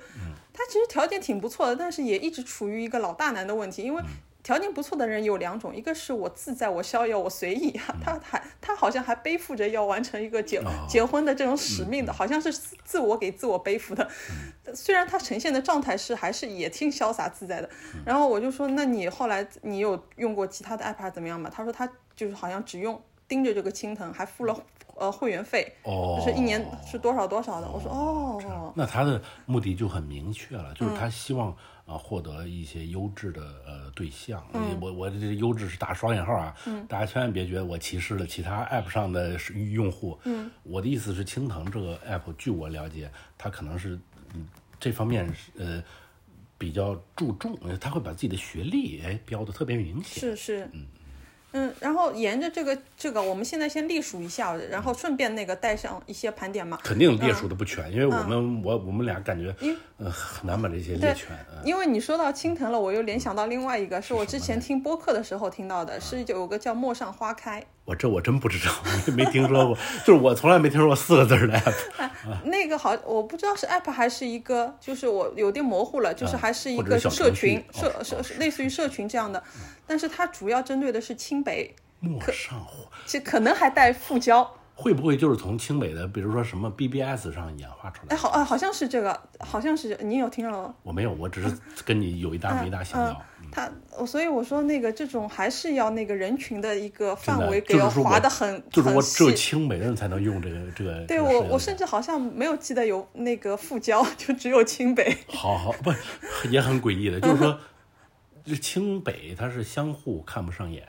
[0.52, 4.02] 他其实条件挺不错的，但是也一直处于一个老大难的问题，因为。
[4.46, 14.08] 条件不错的人有两种，一个是我自在，我逍遥，我随意 啊，他还他好像还背负着要完成一个结、结婚的这种使命的，好像是自自我给自我背负的。
[14.72, 17.68] 虽然他呈现的状态是还是也挺潇洒自在的。
[18.04, 21.50] 然后我就说，那你后来你有用过其他的 app 还怎么样吗？
[21.52, 24.56] 他说他就是好像只用盯着这个青藤，还付了
[24.94, 27.68] 呃会员费，哦就是一年是多少多少的。
[27.68, 31.52] 我说哦，那他的目的就很明确了，就是他希望
[31.86, 34.44] 啊、呃获得一些优质的呃对象。
[34.80, 36.54] 我我这优质是打双引号啊，
[36.88, 39.38] 大家千万别觉得我歧视了其他 app 上的
[39.72, 40.18] 用户。
[40.24, 43.98] 嗯，我的意思是，青藤这个 app，据我了解，它可能是
[44.34, 44.46] 嗯
[44.78, 45.82] 这方面是呃
[46.58, 50.20] 比较注重，他会把自己的学历哎标的特别明显。
[50.20, 50.86] 是是，嗯
[51.80, 56.78] 然后沿着这个这个，我们现在先隶属一下，然后顺便那个带上一些盘点嘛。
[56.82, 59.54] 肯定列数的不全，因为我们、我我们俩感觉
[59.98, 61.36] 呃很难把这些列全。
[61.52, 68.72] 嗯因为你说到青藤了，我又联想到另外一个，是我之前听播客的时候听到的，是有个叫陌上花开，我这我真不知道，
[69.06, 72.10] 没没听说过，就是我从来没听说过四个字儿的 app。
[72.44, 79.42] 那个好，我不知道是 app 还是一个，就是我有点模糊了，就是还是一个社群序社哦哦社类似于社群这样的，
[79.86, 84.52] 但是它主要针对的是清北，陌上火其实可能还带复交。
[84.78, 88.16] 会不会就是从清北的，比如说什么 BBS 上演化出来哎，的？
[88.16, 90.74] 好啊，好像是这个，好像是你有听到吗？
[90.82, 91.56] 我没有，我只是
[91.86, 93.24] 跟你有一搭没一搭闲聊。
[93.40, 93.70] 嗯，他，
[94.04, 99.32] 所以我说那个这种还是要那个人群的一个范围给要划的很就是我只有。
[99.32, 101.06] 清北人才能用这个这个。
[101.06, 105.16] 对我，我甚至好像没有记得有那个复交， 就只有清北。
[105.28, 105.90] 好好 不
[106.50, 107.58] 也很诡异的，就是说，
[108.44, 110.86] 这清北它是相互看不上眼。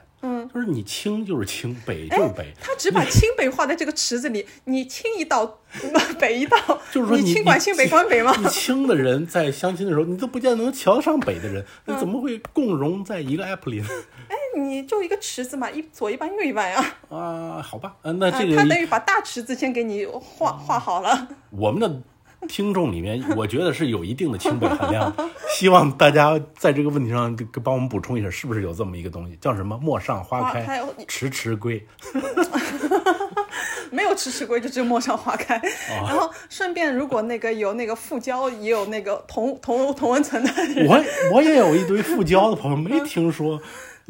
[0.57, 2.51] 嗯，就是你清就是清，北就是北。
[2.59, 5.59] 他只把清北画在这个池子里，你清一道，
[6.19, 6.57] 北一道，
[6.91, 8.33] 就是说你你清管清，北管北吗？
[8.39, 13.87] 你清的人在相亲的时候，你都不见得能瞧得上北的人，那怎么会共融在一个 app 里呢？
[14.29, 16.83] 哎，你就一个池子嘛，一左一半右一半呀。
[17.09, 21.27] 啊，好吧，呃，那啊这个他等于把大池子先给你画画好了。
[21.51, 22.01] 我们的
[22.47, 25.13] 听众里面， 我觉得是有一定的清北含量。
[25.57, 31.85] 希望大家在这个问题上给给帮我们补充一下，是不是有这么一个东西，叫什么“陌上花开，迟迟归
[33.89, 35.57] 没有迟迟归，就只有陌上花开。
[35.57, 43.61] 哦然后顺便，如果那个有那个复交，也有那个同同同文层的”人，我我也有一堆复交的朋友，没听说有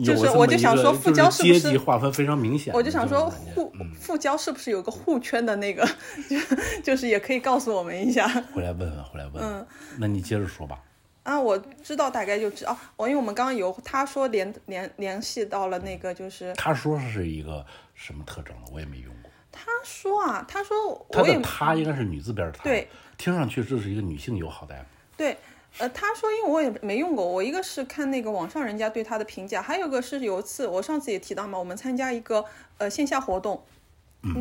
[0.03, 5.83] 就是我就想说复交是不是阶级划分非常明显我就想说互复交是不是有个互圈的那个，
[6.29, 8.27] 就就是也可以告诉我们一下。
[8.53, 9.67] 回来问问，回来问嗯问。
[9.99, 10.79] 那你接着说吧。
[11.23, 19.31] 啊，我知道大概就知道，我因为我们刚刚有他说联联联系到了那个，就是他说是一个什么特征了，我也没用过。
[19.51, 22.87] 他说啊，他说他我也的他应该是女字边儿的他，对，
[23.17, 24.85] 听上去这是一个女性友好的 app。
[25.17, 25.35] 对，
[25.79, 32.43] 呃，他说，因为我也没用过，我一个是看那个网上人家对他的评价，还有个是有一次我上次也提到嘛，我们参加一个
[32.77, 33.63] 呃线下活动，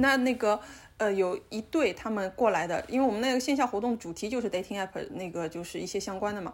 [0.00, 0.58] 那那个
[0.96, 6.52] 呃有一对他们过来的，因为我们那个线下活动主题就是 dating app，那个就是一些相关的嘛，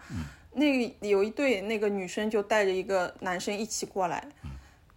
[0.55, 4.26] 那个有一对那个女生就带着一个男生一起过来，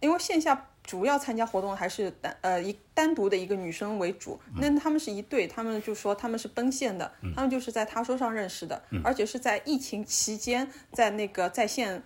[0.00, 12.02] 因为线下主要参加活动还是单呃一单独的一个女生为主，那他们是一对，他们就说他们是奔现的，他们就是在他说上认识的，而且是在疫情期间在那个在线，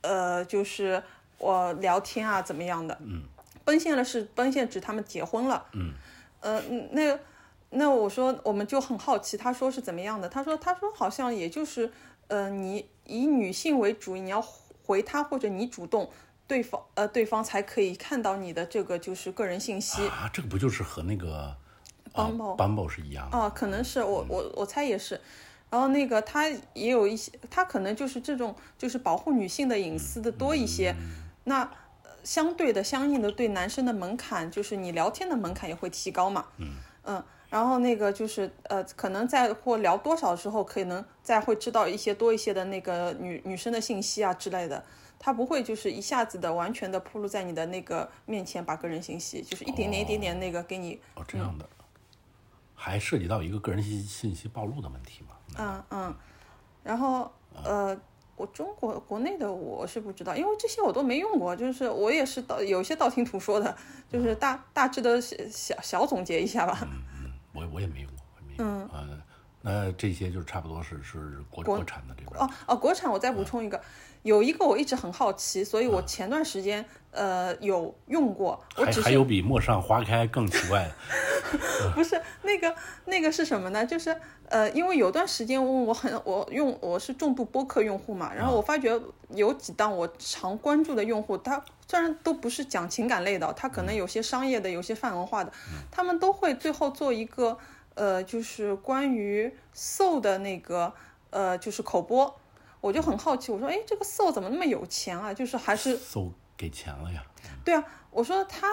[0.00, 1.02] 呃，就是
[1.36, 2.98] 我聊天啊怎么样的，
[3.64, 5.66] 奔现了是奔现指他们结婚了，
[6.40, 7.18] 呃，嗯那
[7.70, 10.26] 那我说我们就很好奇，他说是怎么样的？
[10.26, 11.92] 他说他说好像也就是，
[12.28, 14.42] 呃，你以女性为主，你要
[14.86, 16.10] 回他或者你主动，
[16.48, 20.04] 对方呃对方才可以看到你的这个就是个人信息。
[20.08, 21.54] 啊，这个不就是和那个
[22.12, 23.38] Bumble 啊 Bumble 是一样的？
[23.38, 25.20] 啊，可能是我我我猜也是。
[25.70, 30.96] 然后那个他也有一些，他可能就是这种就是保护女性的隐私的多一些。
[31.44, 31.60] 那
[32.02, 36.46] 呃相对的、相应的对男生的门槛，就是你聊天的门槛也会提高嘛。
[36.56, 44.84] 嗯然后那个就是呃，可能在或聊多少之后，可能再会知道一些多一些的那个女女生的信息啊之类的。
[45.18, 51.68] 他不会就是一下子的完全的铺露在你的那个面前，把个人信息就是一点点一点点那个给你哦，这样的，
[52.74, 55.34] 还涉及到一个个人信信息暴露的问题嘛？
[55.58, 56.16] 嗯嗯，
[56.84, 57.30] 然后
[57.64, 57.98] 呃，
[58.36, 63.76] 我中国国内的我是不知道，因为这些我都没用过，就是我也是道有些道听途说的，
[64.08, 66.78] 就是大大致的小小小总结一下吧。
[66.82, 68.98] 嗯，我我也没用过，我没用过。
[68.98, 69.22] 嗯，
[69.60, 72.40] 那这些就差不多是是国国产的这边。
[72.40, 73.82] 哦哦，国产我再补充一个，
[74.22, 80.92] 有一个我一直很好奇，所以我前段时间呃有用过，我只还还有比陌上花开更奇怪的。
[81.94, 82.74] 不是那个
[83.06, 83.86] 那个是什么呢？
[83.86, 84.14] 就是
[84.48, 89.00] 呃，因为有段时间我我很我用我是重度播客用户嘛，然后我发觉
[89.30, 95.50] 有几档我常关注的用户，他虽然都不是讲情感类的，他可能有些商业的，有些泛文化的，
[95.90, 97.56] 他们都会最后做一个
[97.94, 100.92] 呃，就是关于 soul 的那个
[101.30, 102.38] 呃，就是口播。
[102.80, 105.32] 我就很好奇，我说，哎，这个 soul 怎么那么有钱啊？
[105.34, 107.22] 就是还是搜给钱了呀？
[107.64, 108.68] 对啊，我说他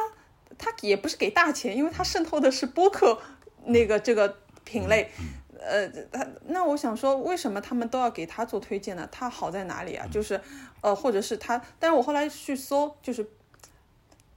[0.58, 3.20] 他也不是给大钱，因为他渗透的是播客
[3.66, 5.12] 那个这个品类。
[5.58, 9.08] 呃，他那我想说，为什么他们都要给他做推荐呢？
[9.12, 10.06] 他好在哪里啊？
[10.12, 10.40] 就是
[10.82, 13.28] 呃，或者是他，但是我后来去搜，就是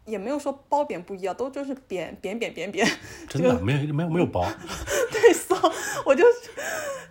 [0.09, 2.87] 也没有说褒贬不一样，都就是贬贬贬贬贬，
[3.29, 4.45] 真的没有没有没有褒。
[5.13, 5.55] 对搜，
[6.05, 6.25] 我就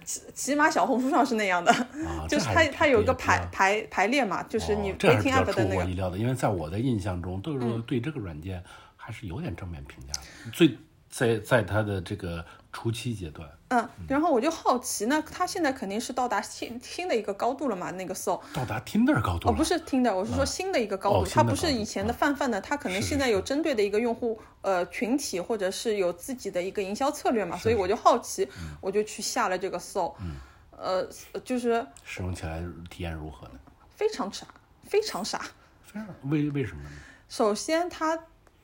[0.03, 5.85] 起起码小红书上是那样的，啊， 就是它它有一个排排排列嘛，就是你哦这还是比 rating 较 up 出的那个。
[5.85, 8.63] 意料的，因为在我的印象中，都是对这个软件
[8.95, 10.51] 还是有点正面评价的。
[10.51, 10.77] 最
[11.09, 17.91] 在在它的这个初期阶段，嗯，然后我就好奇，那它现在肯定是到达新新的一个高度了嘛？
[17.91, 30.35] 那个 So 到达 Tinder 高度哦，不是听的，我是说新的一个高度，哦它不是以前的泛泛的，它可能现在有针对的一个用户呃群体，或者是有自己的一个营销策略嘛，所以我就好奇，嗯我就去下了这个 so，、嗯
[30.71, 31.05] 呃，
[31.43, 33.55] 就是使用起来体验如何呢？
[33.89, 34.45] 非常傻，
[34.83, 35.41] 非常傻。
[35.83, 36.89] 非常为为什么呢？
[37.27, 38.17] 首先，它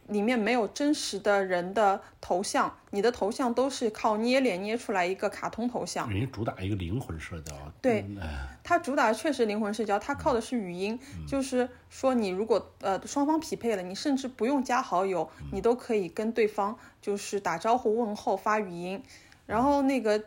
[0.07, 6.09] 里面没有真实的人的头像，你的头像都是靠捏脸捏出来一个卡通头像。
[6.09, 19.03] 人家主打一个灵魂社交，对嗯哎它主打确实灵魂社交，它靠的是语音，就是说你如果呃双方匹配了，你甚至不用加好友，你都可以跟对方就是打招呼问候发语音，
[19.45, 20.23] 然后那个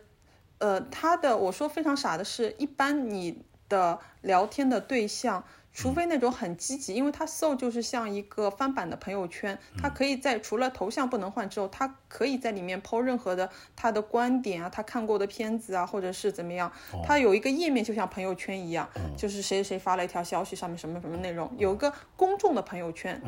[0.58, 5.44] 呃他的我说非常傻的是，一般你的聊天的对象。
[5.76, 16.72] 除非那种很积极，因为它 so 就是像一个翻版的朋友圈，它可以在除了头像不能换之后，它可以在里面抛任何的他的观点啊，他看过的片子啊，或者是怎么样，
[17.04, 23.20] 它有一个页面就像朋友圈一样，就是谁谁发了一条消息，上面什么什么内容，有一个公众的朋友圈，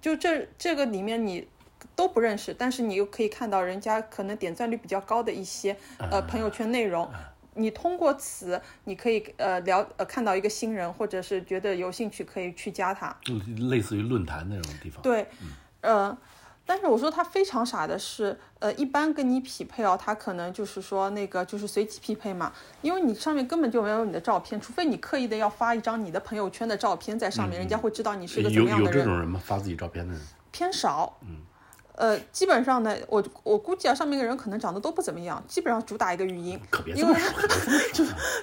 [0.00, 1.46] 就这这个里面你
[1.94, 7.06] 都不认识，但是你又可以看到人家可能点赞率比较高的一些呃朋友圈内容。
[7.54, 13.14] 你通过此，你可以呃聊呃看到一个新人，或者是觉得有兴趣可以去加他。
[13.22, 13.34] 就
[13.68, 15.02] 类似于论坛那种地方。
[15.02, 15.26] 对，
[15.80, 16.16] 呃，
[16.66, 22.52] 但是我说他非常傻的是，呃，一般跟你匹配哦，他可能就是说那个就是随机匹配嘛，
[22.82, 29.04] 因为你上面根本就没有你的照片，除非你刻意的要发一张你的朋友圈的照片在上面，人家会知道你是个怎有有么样的人有。
[29.04, 29.40] 这种人吗？
[29.44, 30.22] 发自己照片的人？
[30.50, 31.18] 偏少。
[31.22, 31.42] 嗯。
[31.96, 36.60] 呃，基本上呢，我我估计啊，上面的人可能长得都不怎么样，基本上主打一个语音，
[36.94, 37.14] 因为。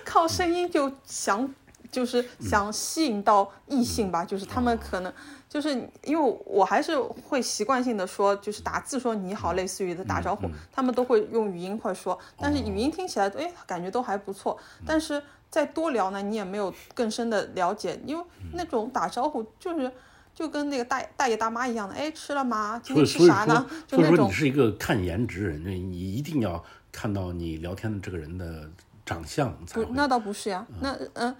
[0.05, 1.53] 靠声音就想
[1.91, 5.13] 就是想吸引到异性吧，就是他们可能
[5.49, 5.69] 就是
[6.05, 18.23] 因为我还是会习惯性的说，就是打字说你好，类似于的打招呼，他们都会用语音会说，但是语音听起来哎感觉都还不错，但是再多聊呢，你也没有更深的了解，因为
[18.53, 19.91] 那种打招呼就是。
[20.33, 22.79] 就跟那个大大爷大妈一样的，哎，吃了吗？
[22.83, 28.69] 今天吃啥呢？，就那种所以说你是一个看颜值人，你你一定要看到你聊天的这个人的
[29.05, 29.81] 长相才，。
[29.81, 31.35] 不那倒不是呀，那嗯。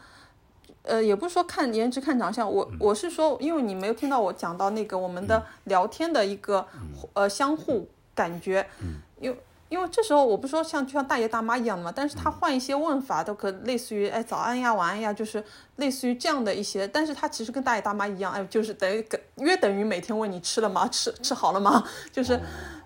[0.83, 6.65] 呃，也不是说看颜值、看长相，我我是说，因为你没有听到我讲到那个我们的聊天的一个、
[7.13, 8.67] 呃相互感觉，
[9.19, 9.37] 因为
[9.71, 15.41] 因为这时候我不是说像就像大爷大妈一样的嘛，但是他换一些问法都可类似于哎早安呀、晚安呀，就是
[15.77, 20.85] 类似于这样的一些，但是他其实跟大爷大妈一样，哎，就是等于跟约等于每天问你吃了吗？
[20.89, 21.87] 吃吃好了吗？
[22.11, 22.37] 就是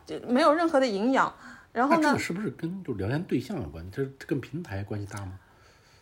[0.05, 1.33] 就没有任何的营养。
[1.73, 3.83] 然后呢那这个，是不是跟就聊天对象有关？
[3.89, 5.31] 这这跟平台关系大吗？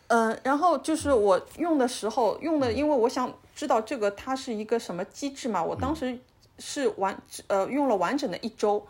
[0.08, 6.18] 嗯，然后就是我用的时候用的，因为我想知道这个它是一个什么机制嘛，我当时
[6.58, 8.86] 是完呃用了完整的一周，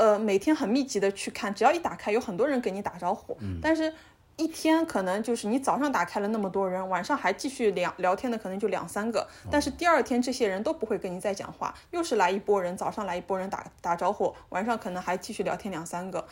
[0.00, 3.58] 呃每天很密集的去看，只要一打开有很多人给你打招呼，嗯。
[3.60, 3.92] 但是
[4.36, 16.26] 一天可能就是你早上打开了那么多人，晚上还继续聊聊天的可能就两三个，但是第二天这些人都不会跟你再讲话，又是来一波人，早上来一波人打打招呼，晚上可能还继续聊天两三个。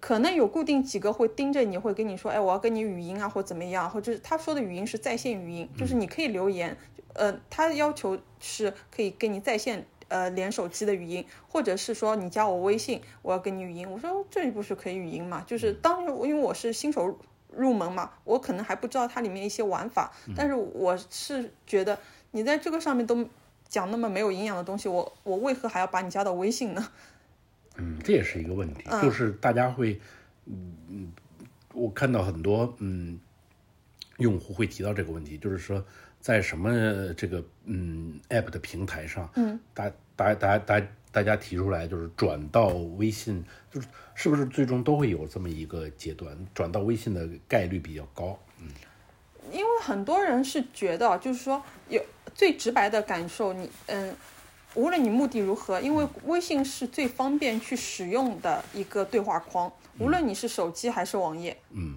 [0.00, 6.74] 可能有固定几个会盯着你，会跟你说，哎，我要跟你语音啊，或怎么样，或者是他说的语音是在线语音，就是你可以留言，
[7.12, 15.42] 呃，他要求是可以跟你在线呃连手机的语音，或者是说你加我微信，我要跟你语音，我说这不是可以语音嘛？
[15.46, 17.18] 就是当时因为我是新手
[17.50, 21.98] 入门嘛，我可能还不知道它里面一些玩法，但是我是觉得
[22.32, 23.26] 你在这个上面都
[23.68, 26.88] 讲那么没有营养的东西，我我为何还要把你加到微信呢？
[27.76, 29.98] 嗯，这也是一个问题，就是大家会，
[30.44, 31.12] 嗯嗯，
[31.72, 33.18] 我看到很多嗯
[34.18, 35.82] 用户会提到这个问题，就是说
[36.20, 48.38] 在什么这个嗯 app 的平台上，嗯，大大大大大家提出来就是转到微信，就是是不是最终都会有这么一个阶段，转到微信的概率比较高？
[48.58, 48.68] 嗯。
[49.50, 52.00] 因为很多人是觉得，就是说有
[52.34, 54.14] 最直白的感受，你嗯，
[54.74, 61.96] 无论你目的如何，因为微信是最方便去使用的一个对话框，无论你是手机还是网页，嗯，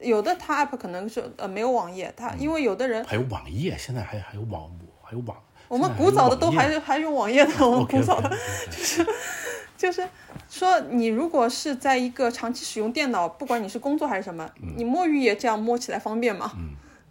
[0.00, 4.70] 有的他 app 可能是呃没有网页，他因为有的人还有网页，现在还还有网
[5.02, 5.36] 还有网，
[5.68, 9.12] 我们古早的都还还用网页的，我们古早的 OK，OK
[9.76, 10.06] 就是
[10.48, 16.52] 说，你如果是在一个长期使用电脑，不管你是工作还是什么，嗯你摸鱼也这样摸起来方便嘛？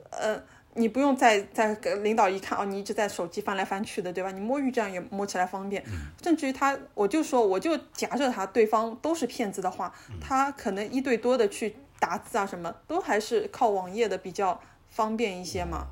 [0.10, 0.42] 呃，
[0.76, 4.32] 你不用再再给领导一看哦，你一直在手机翻来翻去的，对吧？
[4.32, 5.84] 你摸鱼这样也摸起来方便。
[5.88, 5.92] 嗯
[6.24, 15.88] 甚至于他，我就说，我就夹着他对方都是骗子的话，嗯他可能一对多的去打字啊，什么都还是靠网页的比较方便一些嘛。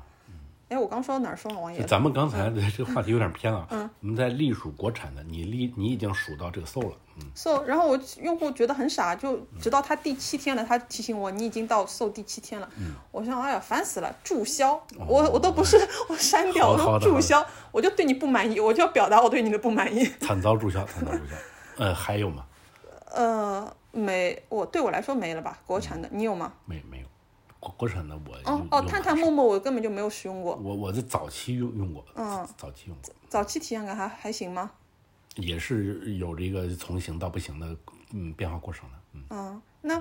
[0.68, 12.66] 哎，我刚说到哪儿说到网页咱们刚才的这个话题有点偏了，嗯，我们在隶属国产的，你隶你已经数到这个搜了，嗯，so，然后我用户觉得很傻，就直到他第七天了，他提醒我你已经到 so 第七天了。
[12.78, 14.82] 嗯我想，哎呀，烦死了，注销！
[15.06, 15.76] 我我都不是
[16.08, 20.06] 我删掉，我都注销，我就对你不满意，我就要表达我对你的不满意。
[20.20, 21.34] 惨遭注销，惨遭注销。
[21.76, 22.46] 呃，还有吗？
[23.14, 26.52] 呃，没，我对我来说没了吧，国产的，你有吗？
[26.64, 27.06] 没没有，
[27.60, 34.70] 国国产的我哦哦，探探、陌陌我根本就没有使用过，我我在早期用用过，嗯早期用过，早期体验感还还行吗？
[35.36, 37.76] 也是有这个从行到不行的
[38.12, 39.98] 嗯变化过程的，嗯，嗯，那，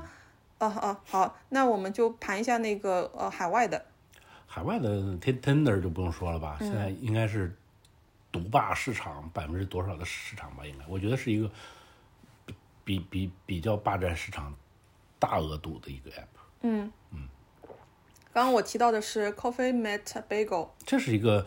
[0.59, 3.85] 哦哦好，那我们就盘一下那个呃海外的，
[4.45, 7.55] 海外的 Tinder 就不用说了嗯吧，现在应该是
[8.31, 10.65] 独霸市场百分之多少的市场吧？
[10.65, 11.49] 应该，我觉得是一个
[12.83, 14.53] 比比比比较霸占市场
[15.19, 16.25] 大额度的一个 app。
[16.61, 17.27] 嗯嗯
[18.33, 20.69] 刚刚我提到的是 Coffee Mate Bagel。
[20.85, 21.45] 这是一个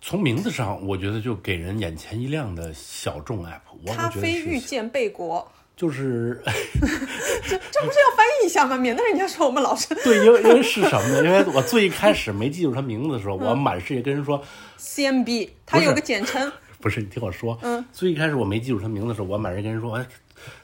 [0.00, 3.60] 从名字上，我觉得就给人眼前一亮的小众 app。
[3.84, 8.76] 我咖啡遇见贝果，就是 这这不是要翻译一下吗？
[8.76, 11.24] 免得人家说我们老是对，因为因为是什么呢？
[11.24, 14.40] 因为我最一开始没记住他名字的时候，嗯我满世界跟人说
[14.78, 16.52] ，CMB，它有个简称，
[16.86, 20.06] 不是，你听我说，嗯，最一开始我没记住他名字的时候，我满人跟人说，哎，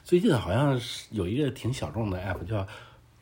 [0.05, 2.65] 最近好像是有一个挺小众的 app 叫。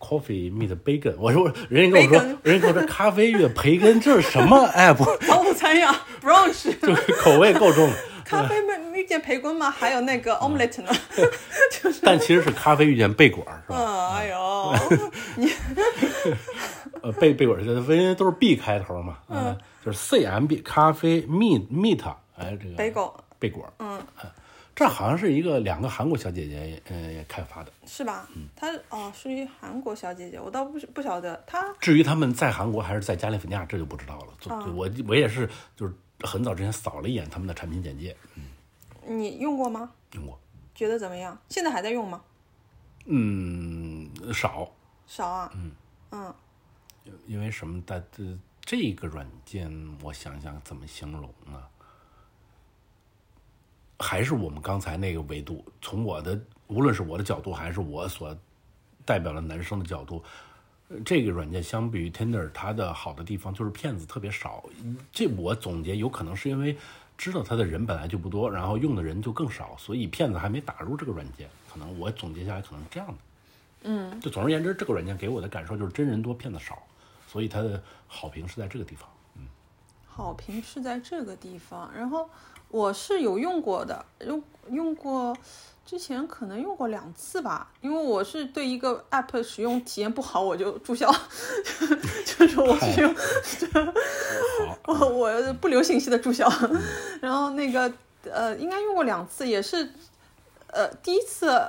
[0.04, 4.98] Coffee meet bacon，我说人家跟我说人家跟我说咖啡与培根，这是什么 app？
[5.28, 7.88] 早午餐呀，brunch， 就是口味够重，
[8.26, 9.70] 咖啡遇遇见培根吗？
[9.70, 10.90] 还有那个 omelette 呢？
[12.02, 13.78] 但其实是咖啡遇见贝果，是吧？
[13.78, 14.74] 嗯，哎呦，
[17.04, 22.02] 呃，贝贝果儿因为都是 B 开头嘛，嗯，就是 CMB 咖啡 meet meet，
[22.42, 24.02] 哎，这个贝果贝果，嗯，
[24.76, 27.72] 这好像是一个两个韩国小姐姐呃开发的。
[27.86, 28.28] 是吧？
[28.36, 34.74] 嗯她哦，属于韩国小姐姐，我倒不是不晓得她至于他们在韩国还是在加利福尼亚，这就不知道了。
[34.74, 38.16] 我我也是，就是很早之前扫了一眼他们的产品简介，
[39.08, 39.92] 你用过吗？
[40.14, 40.40] 用过，
[40.74, 41.38] 觉得怎么样？
[41.50, 42.22] 现在还在用吗？
[43.06, 44.72] 嗯，少，
[45.08, 45.72] 少啊，嗯
[46.12, 46.34] 嗯
[47.26, 48.04] 因为什么但？
[48.12, 48.24] 这
[48.64, 51.62] 这个软件，我想想怎么形容呢？
[54.02, 58.36] 还是我们刚才那个维度，从我的无论是我的角度，还是我所
[59.06, 60.24] 代表的男生的角度，
[60.90, 64.64] 呃这个软件相比于 Tinder，它的好的地方就是骗子特别少。
[65.12, 66.76] 这我总结，有可能是因为
[67.18, 71.48] 知道它的人本来就不多，然后用的人就更少，所以骗子还没打入这个软件。
[71.72, 73.16] 可能我总结下来，可能是这样的。
[73.84, 76.82] 嗯，就总而言之，这个软件给我的感受就是真人多，骗子少，
[77.28, 79.08] 所以它的好评是在这个地方。
[80.14, 82.30] 好评是在这个地方，然后
[82.72, 85.36] 我是有用过的，用用过，
[85.86, 91.12] 之前可能用过两次吧，因为我是对一个 app 使用体验不好，我就注销，
[92.26, 93.16] 就是我是用，
[94.86, 96.50] 我 我不留信息的注销，
[97.22, 97.92] 然后那个
[98.24, 99.92] 呃，应该用过两次，也是
[100.68, 101.68] 呃第一次。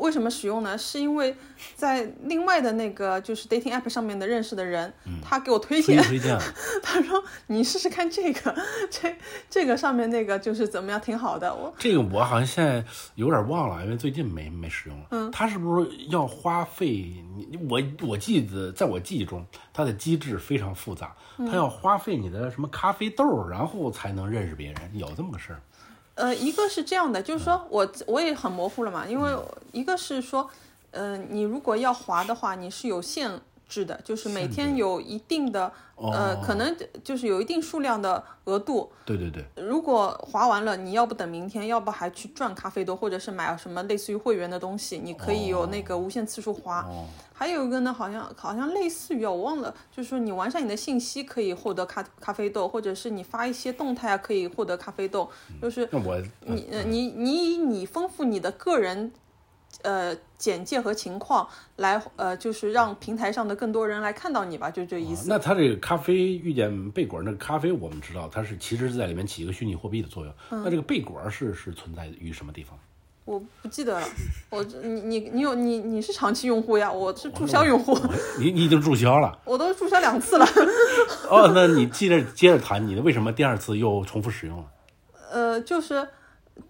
[0.00, 0.76] 为什么使用呢？
[0.76, 1.34] 是因为
[1.74, 6.38] 在另外的那个就是 dating app 上面的认识的人，他给我推荐，推推荐，
[6.82, 8.54] 他说：“你试试看这个，
[8.90, 9.14] 这
[9.48, 12.84] 这个上面那个就是怎么样，挺好的。”我这个我好像现在
[13.14, 15.06] 有点忘了，因为最近没没使用了。
[15.10, 17.14] 嗯，他是不是要花费？
[17.34, 25.62] 你我我记得，在我记忆中，它的机制非常复杂，它要花费你的什么咖啡豆，然后才能认识别人，有这么个事儿。
[26.22, 29.36] 呃，一个是这样的，就是说我我也很模糊了嘛，因为
[29.72, 30.48] 一个是说
[30.92, 33.28] 呃，你如果要划的话，你是有线
[33.72, 38.92] 制的，就是每天有一定的呃，可能就是有一定数量的额度。
[39.06, 46.86] 对对对，如果划完了，你要不等明天，要不还去赚咖啡豆，或者是买什么类似于会员的东西，你可以有那个无限次数滑。
[47.32, 55.28] 还有一个呢，好像好像类似于啊，我忘了，就是说你完善你的信息可以获得咖咖啡豆，或者是你发一些动态啊可以获得咖啡豆，
[55.60, 55.88] 就是
[56.44, 59.10] 你呃你你以你丰富你的个人
[59.82, 65.26] 呃简介和情况来呃就是让平台上的更多人来看到你吧，就这意思。
[65.28, 70.34] 那他这个咖啡遇见贝果，那个咖啡我们知道它是其实是在里面起一个虚拟货币的作用。
[70.50, 72.78] 嗯那这个贝果是是存在于什么地方？
[73.24, 74.06] 我不记得了，
[74.50, 77.96] 我你你你有你你是长期用户呀，我是注销用户，
[78.36, 80.44] 你你已经注销了 我都注销两次了。
[81.30, 84.64] 哦，那你接着接着谈，你的为什么第二次又重复使用了？
[85.30, 86.08] 呃，就是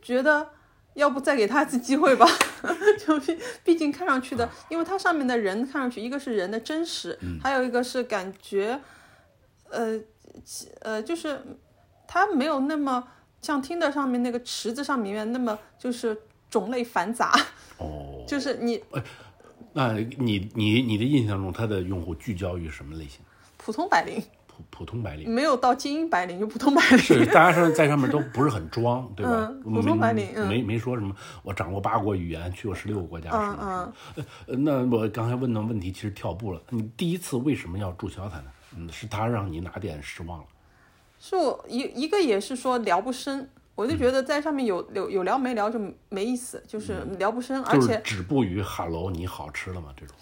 [0.02, 0.46] 觉得
[0.94, 2.26] 要不再给他一次机会吧，
[3.06, 8.80] 就毕毕竟看上去的，因为它上面的人看上去，一个是人的真实，还有一个是感觉，
[9.70, 9.98] 呃
[10.80, 11.40] 呃，就是
[12.06, 13.08] 它没有那么
[13.40, 16.16] 像听的上面那个池子上面那么就是
[16.50, 17.32] 种类繁杂，
[17.78, 18.82] 哦， 就是你
[19.72, 23.20] 那你你你的印象中，它的用户聚焦于什么类型？
[23.56, 24.22] 普通白领，
[24.54, 25.28] 普普通白领。
[25.28, 26.98] 没有到精英白领，就普通白领。
[26.98, 29.50] 是，大家上在上面都不是很装，对吧？
[29.64, 38.44] 嗯普通白领嗯没没说什么，我掌握八国语言，去过十六个国家，是嗯那我刚才问的问题其实跳步了，你第一次为什么要注销它呢？
[38.76, 40.44] 嗯，是他让你哪点失望了？
[41.20, 45.78] 是我一一个也是说聊不深，我就觉得在上面有有有聊没聊就
[46.08, 50.16] 没意思，就是聊不深，而就是且止步于 “hello，你好吃了吗”这种。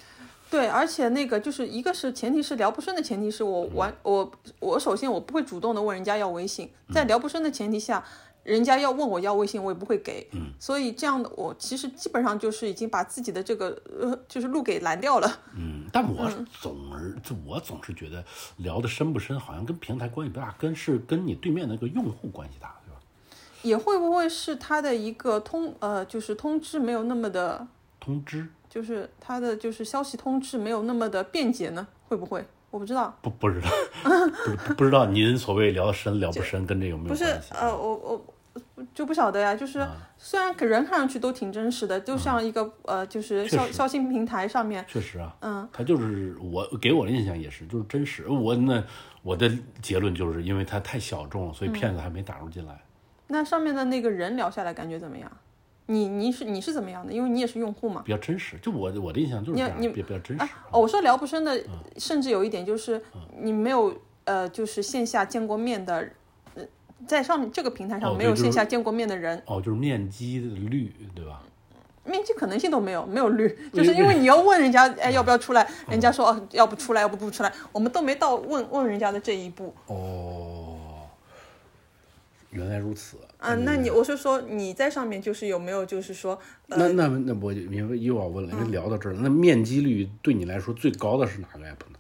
[0.51, 8.05] 对，而且那个就是一个是前提是聊不深的前提是我完我我首先我不会主动的问人家要微信，在聊不深的前提下。
[8.43, 15.31] 人家要问我要微信，我也不会给，嗯所以这样的我其实基本上就是已经把自己的这个呃就是路给拦掉了。
[15.55, 16.29] 嗯，但我
[16.59, 18.25] 总而就我总是觉得
[18.57, 23.01] 聊的深不深，好像跟平台关系不大，跟是跟你对面那个用户关系大，对吧？
[23.61, 27.69] 也会不会是他的一个通呃就是通知没有那么的
[28.01, 31.87] 通知就是它的就是消息通知没有那么的便捷呢？
[32.09, 32.43] 会不会？
[32.71, 33.13] 我不知道。
[33.21, 33.69] 不不知道，
[34.05, 37.25] 不是不知道您所谓聊深聊不深，跟这有没有不是？
[37.51, 38.25] 呃，我我
[38.95, 39.57] 就不晓得呀。
[39.57, 48.29] 就是啊虽然给人看上去都挺真实的，就像一个呃，就是消消息平台上面，确实啊，嗯，他就是我给我的印象也是，就是真实。
[48.29, 48.83] 我那
[49.23, 49.51] 我的
[49.83, 52.81] 结论就是因为他太小众了，所以骗子还没打入进来。
[53.27, 55.31] 那上面的那个人聊下来感觉怎么样？
[55.91, 57.13] 你你是你是怎么样的？
[57.13, 58.03] 因为你也是用户嘛。
[58.05, 60.45] 比较真实，就我我的印象就是这样，你比比较真实。
[60.71, 63.03] 哦，我说聊不深的，嗯甚至有一点就是
[63.43, 63.93] 你没有
[64.25, 66.09] 呃，就是线下见过面的，
[66.55, 66.63] 呃，
[67.09, 71.43] 在上面这个平台哦上没有线下见过面的人，哦，就是面基的率，对吧？
[72.05, 75.69] 面基可能性都没有，没有率， 就是因为你要问人家，哎，要不要出来？
[75.89, 79.75] 人家说哦，要不出来，要不不出来，我们都没到问问人家的这一步。
[79.87, 81.09] 哦，
[82.51, 83.17] 原来如此。
[83.41, 91.99] 啊，那你我是说你在上面就是有没有就是说，那那那我就因为又要问了，因为聊到这儿了，那面积率对你来说最高的是哪个 app 呢？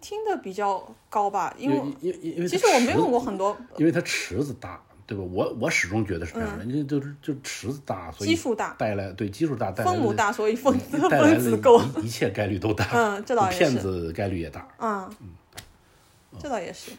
[0.00, 1.54] 听的比较高吧？
[1.58, 5.22] 因因为为因为因为其实我没问过很多因为它池子大，对吧？
[5.24, 11.82] 我我始终觉得是这样的，因为就是就池子大，所以嗯基数大带来对基数大带来分母大，所以分子分子够。
[12.02, 14.66] 一一切概率都大，嗯这倒也是骗子概率也大。
[14.78, 15.10] 嗯，
[16.38, 16.92] 这倒也是。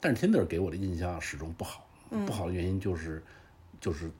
[0.00, 1.89] 但是 Tinder 给我的印象始终不好，嗯
[2.26, 3.22] 不好的原因就是
[3.80, 4.10] 就是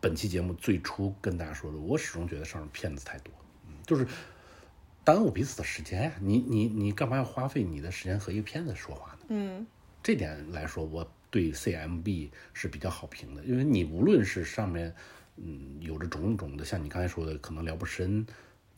[0.00, 3.32] 本期节目最初跟大家说的，我始终觉得上面骗子太多，
[3.66, 4.06] 嗯，就是
[5.02, 6.12] 耽误彼此的时间呀。
[6.20, 9.18] 你你你干嘛要花费你的时间和一个骗子说话呢？
[9.28, 9.66] 嗯，
[10.02, 14.94] 这点来说，我对 CMB 是比较好评的，因为你无论是上面，
[15.36, 18.24] 嗯，有着种种的，像你刚才说的，可能聊不深，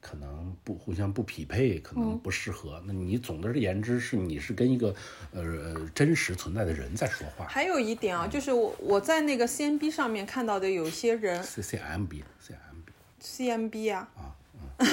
[0.00, 2.80] 可能不互相不匹配，可能不适合。
[2.86, 4.94] 那你总的言之是你是跟一个
[5.32, 7.46] 呃呃真实存在的人在说话。
[7.46, 12.22] 还有一点啊，就是我我在那个 CMB 上面看到的有些人 C CMB
[13.20, 14.08] CMB，CMB 啊。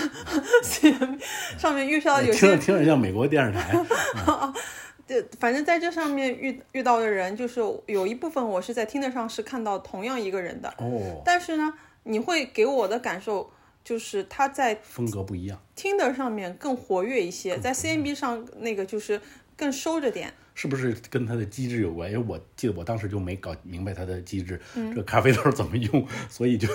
[0.64, 1.22] CMB
[1.60, 3.78] 上面遇到有些听着听着像美国电视台。
[5.06, 11.74] 对，反正在这上面遇遇到的人，就是有一部分我是在听得上是看到同样一个人的，哦，但是呢，
[12.04, 13.52] 你会给我的感受
[13.84, 19.20] 就是他在风格不一样，听的上面更活跃一些，在 CMB 上那个就是
[19.58, 20.34] 更收着点。
[20.56, 22.12] 是不是跟它的机制有关？
[22.12, 24.62] 因为我记得我当时就没搞明白它的机制，
[24.94, 26.68] 这咖啡豆怎么用，所以就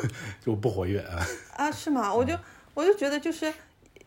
[0.44, 1.24] 就不活跃啊。
[1.54, 2.12] 啊，是吗？
[2.12, 2.36] 我就
[2.74, 3.54] 我就觉得就是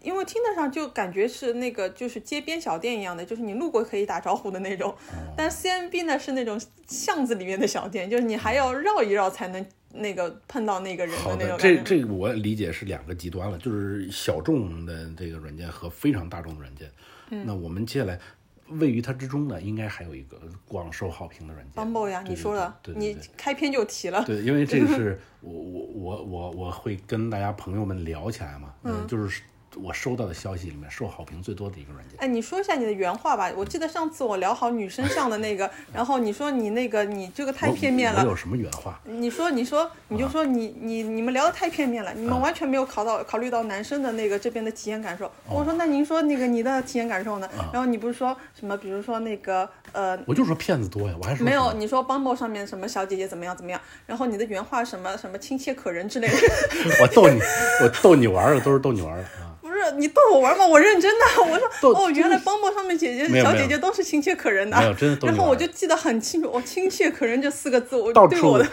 [0.02, 4.91] 因为听得上就感觉是那个就是街边小店一样的，就是你路过可以打招呼的那种。
[4.91, 4.95] 哦
[5.38, 11.95] 但 CMB 呢是那种巷子里面的小店，就是你还要绕一绕才能那个碰到那个人好的，那种这感觉。
[11.97, 16.89] 这个我理解是两个极端了，就是小众的这个软件和非常大众的软件。
[17.30, 18.20] 嗯那我们接下来
[18.68, 20.38] 位于它之中呢，应该还有一个
[20.68, 24.24] 广受好评的软件 Bumble 呀，你说了，对对对你开篇就提了。
[24.26, 29.41] 对，因为这个 是我我我我我会跟大家朋友们聊起来嘛，嗯，就是
[29.76, 32.17] 我收到的消息里面受好评最多的一个软件。
[32.19, 33.51] 哎，你说一下你的原话吧。
[33.55, 38.22] 我记得上次我聊好女生上的那个， 然后你说你那个你这个太片面了。
[38.22, 38.99] 我有什么原话？
[39.05, 45.32] 你说，你说，你就说你你你们聊的太片面了，你们完全没有考到考虑到男生的那个这边的体验感受。
[45.47, 47.49] 我说，那您说那个你的体验感受呢？
[47.72, 56.36] 然后你不是说什么，比如说那个呃，我就说骗子多呀，我还说没有，你说 Bumble 上面什么小姐姐怎么样怎么样，然后你的原话什么什么亲切可人之类的，
[57.01, 57.39] 我逗你，
[57.84, 59.51] 我逗你玩儿的，都是逗你玩儿的啊。
[59.72, 60.67] 不是你逗我玩吗？
[60.67, 68.67] 我认真的， 我说哦，原来 Bumble 上面姐姐小姐姐都是亲切可人的，没有真的逗你然后我就记得很清楚，哦，亲切可人这四个字，我对我的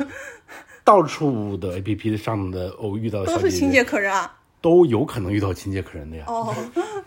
[0.84, 4.34] 到处的 A P P 上的偶遇到的都是亲切可人啊。
[4.60, 6.24] 都有可能遇到亲切可人的呀。
[6.26, 6.52] 哦，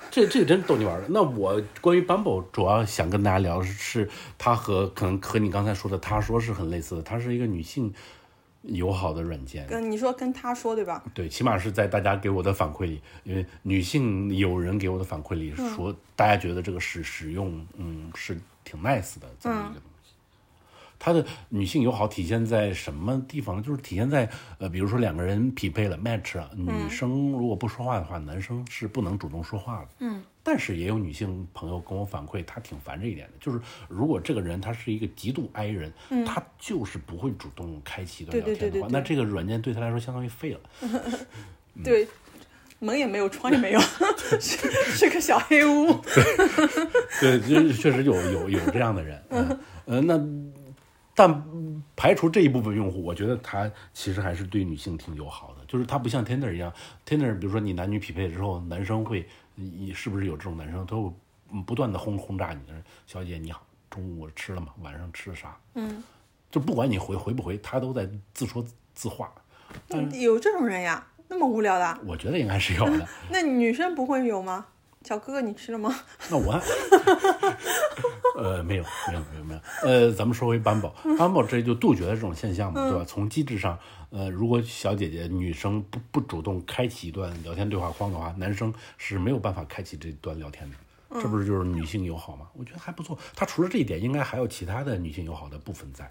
[0.09, 1.07] 这这个真逗你玩的。
[1.09, 7.93] 那我关于 Bumble 主要想跟大家聊的是，它和可能和你刚才说的他说是很类似的，它是一个女性
[8.63, 9.65] 友好的软件。
[9.67, 11.03] 跟你说跟他说对吧？
[11.13, 19.90] 对，起码是在大家给我的反馈里，因为女性友人给我的反馈里说，大家觉得这个使使用，嗯，是挺 nice 的这么一个东
[21.01, 21.03] 西。
[21.03, 23.63] 它的女性友好体现在什么地方呢？
[23.63, 24.29] 就是体现在
[24.59, 29.87] 呃，比如说两个人匹配了 match 啊，女生如果不说话的话，男生是不能主动说话的。
[29.99, 30.21] 嗯。
[30.43, 35.93] 但是也有女性朋友跟我反馈，她挺烦这一点的，就是如果这个人他是一个极度 I 人，
[36.25, 40.59] 他就是不会主动开启一段聊天的话，对对对对那这个软件对他来说相当于废了。
[41.75, 42.07] 嗯对，
[42.79, 43.79] 门也没有，窗也没有，
[44.41, 45.93] 是是个小黑屋。
[47.21, 50.17] 对，这确实有有有这样的人，嗯呃，那
[51.13, 51.43] 但
[51.95, 56.71] 排除这一部分用户，我觉得他其实还是对女性挺友好的，就是他不像 Tinder 一样
[57.05, 61.11] ，Tinder 比如说你男女匹配之后，男生会，你是不是有这种男生，他会
[61.65, 62.59] 不断的轰轰炸你，
[63.05, 64.67] 小姐你好，中午吃了吗？
[64.81, 65.57] 晚上吃的啥？
[65.75, 66.01] 嗯，
[66.49, 69.31] 就不管你回回不回，他都在自说自话。
[70.13, 71.05] 有这种人呀？
[71.27, 71.99] 那么无聊的啊？
[72.05, 73.07] 我觉得应该是有的。
[73.29, 74.65] 那女生不会有吗？
[75.03, 75.93] 小哥哥，你吃了吗？
[76.29, 76.59] 那我，
[78.37, 79.61] 呃，没有，没有，没有，没有。
[79.83, 83.03] 呃，咱们说回 Bumble，Bumble 这就杜绝了这种现象嘛，对吧？
[83.05, 83.77] 从机制上，
[84.11, 90.75] 呃，如果小姐姐女生不不主动开启一段聊天对话框的话，男生是没有办法开启这段聊天的。
[91.21, 92.47] 这不是就是女性友好吗？
[92.53, 93.17] 我觉得还不错。
[93.35, 96.09] 他除了这一点，应该还有其他的女性友好的部分在。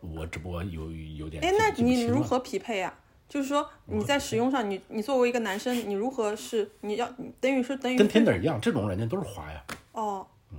[0.00, 2.94] 我只不过有有点哎，那你如何匹配呀、
[3.28, 7.06] 就是说你在使用上，你你作为一个男生，你如何是你要
[7.40, 9.62] 等于是等于跟是 Tinder 一样，这种软件都是滑呀。
[9.92, 10.58] 哦，嗯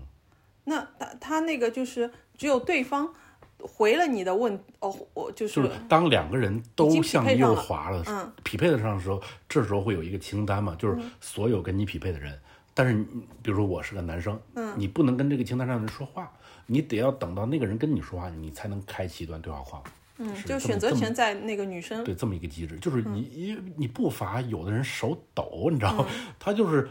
[0.65, 3.11] 那他他那个就是只有对方
[3.59, 12.39] 回了你的问哦，我就是就是当两个人都向右滑了，嗯匹配得上的时候，这时候会有一个清单嘛，就是所有跟你匹配的人。
[12.75, 13.03] 但是，
[13.41, 16.31] 比如说我是个男生，嗯你不能跟这个清单上的人说话，
[16.67, 19.83] 你得要等到那个人跟你说话，你才能开启一段对话框。
[20.19, 22.03] 嗯，就选择权在那个女生。
[22.03, 26.05] 对，这么一个机制，就是你你你不乏，有的人手抖，你知道嗯吗？
[26.39, 26.87] 他就是。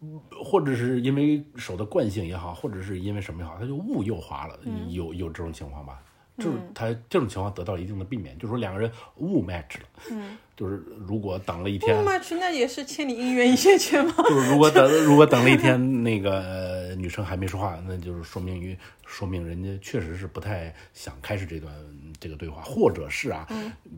[0.00, 0.08] 呃
[0.44, 5.98] 或者是因为手的惯性也好，或者是因为什么也好，他就误右滑了，嗯有有这种情况吧？
[6.38, 14.14] 就是他这种情况得到一定的避免，就是说两个人误 match 了，嗯， 就是如果等了一天，不 match 那也是千里姻缘一线牵嘛。
[14.18, 18.76] 就是如果等 如果等了一天，那个、呃女生还没说话，那就是说明于
[19.06, 21.72] 说明人家确实是不太想开始这段
[22.20, 23.46] 这个对话，或者是啊，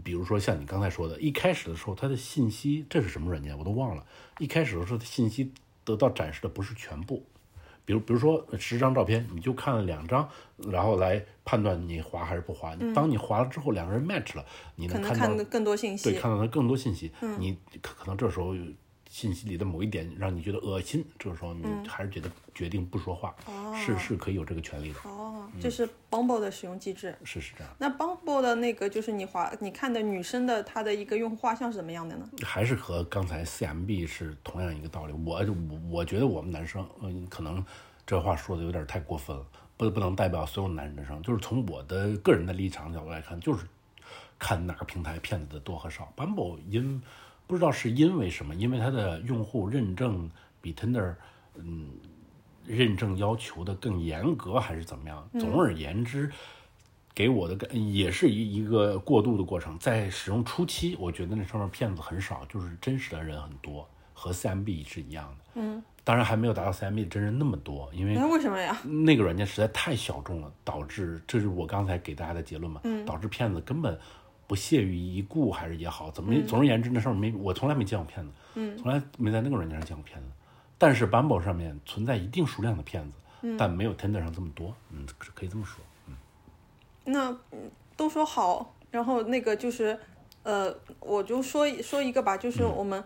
[0.05, 4.05] 比如说像你刚才说的，一开始的时候他的信息这是什么软件我都忘了，
[4.38, 5.53] 一开始的时候信息
[5.84, 7.24] 得到展示的不是全部。
[7.86, 10.28] 比如，比如说十张照片，你就看了两张，
[10.70, 12.76] 然后来判断你滑还是不滑。
[12.94, 14.44] 当你滑了之后，两个人 match 了，
[14.76, 18.55] 你能能看到看更多信息对，看到他更多信息，你可可能这时候
[19.11, 23.34] 信息里的某一点让你觉得恶心，这个时候你还是觉得决定不说话，
[23.74, 27.12] 是是可以有这个权利的，哦，这是 Bumble 的使用机制。
[27.24, 32.30] 是是这样，那 Bumble 的那个就是你滑你看的女生的她的一个用户画像是怎么样的呢？
[32.44, 35.12] 还是和刚才 CMB 是同样一个道理。
[35.12, 37.64] 我我我觉得我们男生，嗯，可能
[38.06, 39.44] 这话说的有点太过分了，
[39.76, 43.66] 不不能代表所有男生，就是从我的个人的立场角度来看，就是
[44.38, 46.12] 看哪个平台骗子的多和少。
[46.16, 47.02] Bumble 因
[47.51, 50.30] 不知道是因为什么，因为它的用户认证
[50.61, 51.16] 比 Tinder
[51.57, 51.88] 嗯
[52.64, 55.28] 认证要求的更严格，还是怎么样？
[55.32, 56.30] 总而言之，
[57.12, 59.76] 给我的感也是一一个过渡的过程。
[59.80, 63.84] 在使用初期，我觉得那上面骗子很少，就是真实的人很多，
[64.14, 65.44] 和 CMB 是一样的。
[65.55, 68.80] 嗯，当然还没有达到 CMB 的真人那么多，因为那为什么呀？
[68.84, 73.98] 那个软件实在太小众了，导致这是我刚才给大家的结论嘛，导致骗子根本
[74.51, 80.26] 不屑于一顾，还是也好，怎么总而言之，那上面没我从来没见过骗子，嗯，从来没在那个软件上见过骗子。
[80.76, 85.76] 但是 Bumble 上面存在一定数量的骗子，但没有 Tinder 上这么多，嗯，可可以这么说。
[86.09, 86.16] 嗯
[87.05, 89.96] 那嗯都说好，然后那个就是，
[90.42, 93.05] 呃，我就说说一个吧，就是我们、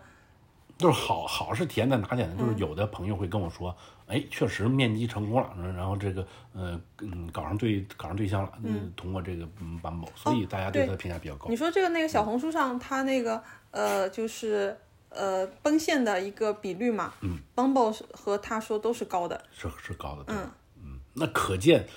[0.79, 2.35] 就是好好是体现在哪点呢？
[2.39, 3.77] 就是有的朋友会跟我说，
[4.07, 11.55] 哎，确实面基成功了，然后这个呃嗯搞上对搞上对象了，嗯，通过这个嗯 Bumble，所以大家对他的评价比较高你。
[11.55, 13.41] 说这个那个小红书上，他那个
[13.71, 14.77] 呃，就是
[15.09, 21.87] 呃奔现的一个比率嘛，嗯，Bumble 和他说都是高的，是是高的，对吧嗯那可见，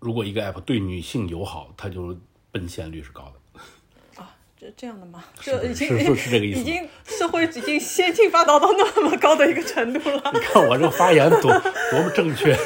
[0.00, 2.18] 如果一个 app 对女性友好，它就
[2.50, 3.34] 奔现率是高的。
[4.58, 5.22] 这这样的吗？
[5.40, 10.22] 是这已经是是是这个意思 已经社会已经先进发达到那么高的一个程度了。
[10.32, 11.52] 你看我这个发言多
[11.90, 12.56] 多么正确。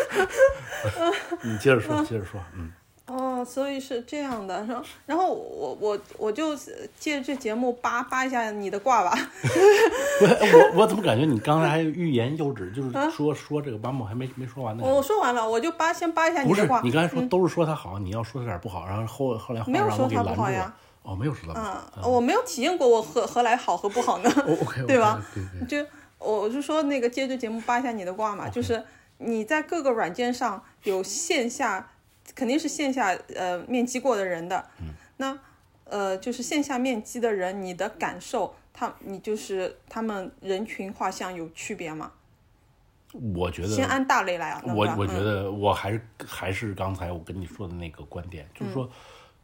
[1.43, 2.71] 你接着说，接着说，嗯，
[3.07, 6.57] 哦，所以是这样的，然后然后我我我就
[6.99, 9.19] 借这节目扒扒一下你的卦吧。
[10.23, 14.85] 我我我怎么感觉你刚才还欲言又止，就是说说这个 Bumble 还没没说完呢？
[14.87, 16.81] 我说完了，我就扒先扒一下你的卦。
[16.83, 20.75] 你刚才说都是说他好，你要说他点不好，然后后后来话没有说让我给拦住了他不好呀。
[21.11, 21.93] 哦，没有说他不好。
[21.97, 24.31] 嗯，我没有体验过我何何来好和不好呢，
[24.87, 25.21] 对吧？
[25.35, 25.85] 对对。
[25.85, 28.85] 就我就说那个接着节目扒一下你的卦嘛，就是
[29.19, 31.91] 你在各个软件上有线下，
[32.35, 34.87] 肯定是线下呃面基过的人的，嗯
[35.17, 35.37] 那
[35.85, 42.13] 呃就是线下面基的人，你的感受，他你就是他们人群画像有区别吗？
[43.35, 48.91] 我觉得先按大类来啊，我觉得我还是还是刚才我跟你说的那个观点，就是嗯说，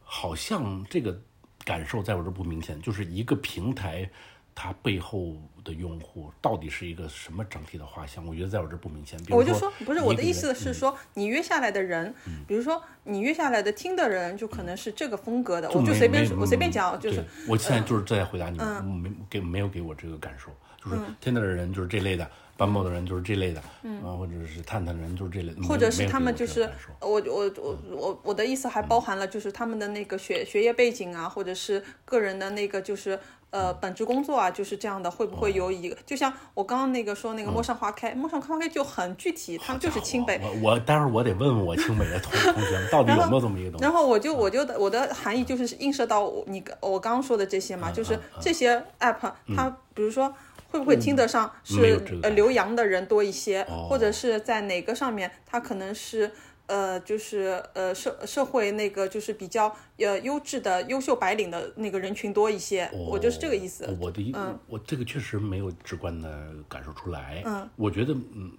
[0.03, 1.19] 好像这个
[1.67, 4.09] 感受在我这不明显，就是一个平台
[4.55, 9.19] 它背后的用户到底是一个什么整体的画像，我觉得在我这不明显。
[9.29, 10.73] 我就说不是我的意思是嗯。
[10.73, 12.15] 说，你约下来的人，
[12.47, 20.49] 比如说你约下来的听的人，就可能是这个风格的，我就随便我随便讲，嗯就是我现在就是在回答你们，没给没有给我这个感受，
[20.81, 22.25] 就是天 e 的人就是这类的
[22.57, 40.39] ，Bumble 的人就是这类的，嗯，或者是探探的人就是这类的，或者是他们就是我我我我我的意思还包含了就是他们的那个学学业背景啊，或者是个人的那个就是呃本职工作啊，就是这样的，会不会有一个就像我刚刚那个说那个陌上花开，陌上花开就很具体，他们就是清北。
[40.43, 43.91] 我我待会儿我得问问我清北的同同学们，到底有没有这么一个东西然。
[43.91, 50.33] 后我就我就我的含义就是映射到我你我刚刚说的这些嗯嘛，就是这些 app 它比如说
[50.69, 56.31] 会不会听得上是呃留洋的人多一些，哦或者是在哪个上面他可能是。
[56.69, 63.85] 呃，就是呃社社会那个就是比较呃优质的优秀白领的那个人群多一些，我就是这个意思。
[63.85, 64.35] 哦我的意，
[64.67, 67.41] 我这个确实没有直观的感受出来。
[67.45, 68.51] 嗯，我觉得，嗯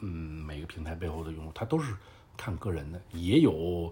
[0.00, 0.08] 嗯，
[0.44, 1.94] 每个平台背后的用户，他都是
[2.36, 3.90] 看个人的，也有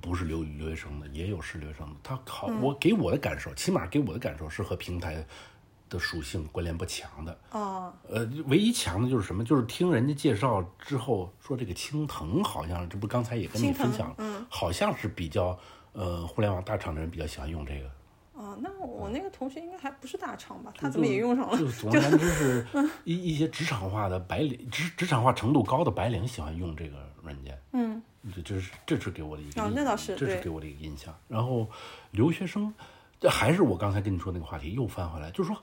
[0.00, 1.96] 不是留留学生的，也有是留学生的。
[2.04, 5.26] 他好，嗯我给我的感受，起码给我的感受是和平台
[5.88, 7.38] 的属性关联不强的。
[7.52, 9.44] 哦，呃，唯一强的就是什么？
[9.44, 15.58] 就是听人家介绍之后说这个青藤好像，这不刚才也跟你分享，嗯，好像是比较
[15.92, 17.90] 呃互联网大厂的人比较喜欢用这个。
[18.34, 20.72] 哦，那我那个同学应该还不是大厂吧？
[20.78, 21.58] 他怎么也用上了？
[21.58, 22.66] 就 总而言之是
[23.02, 27.60] 一 一些职场化的白领，职职场化程度高的白领喜欢用这个软件。
[27.72, 28.00] 嗯，
[28.32, 31.12] 这这是这是给我的一个那倒是这是给我的一个印象。
[31.26, 31.68] 然后
[32.12, 32.72] 留学生，
[33.20, 35.56] 这还是我刚才跟你说那个话题又翻回来，就是说。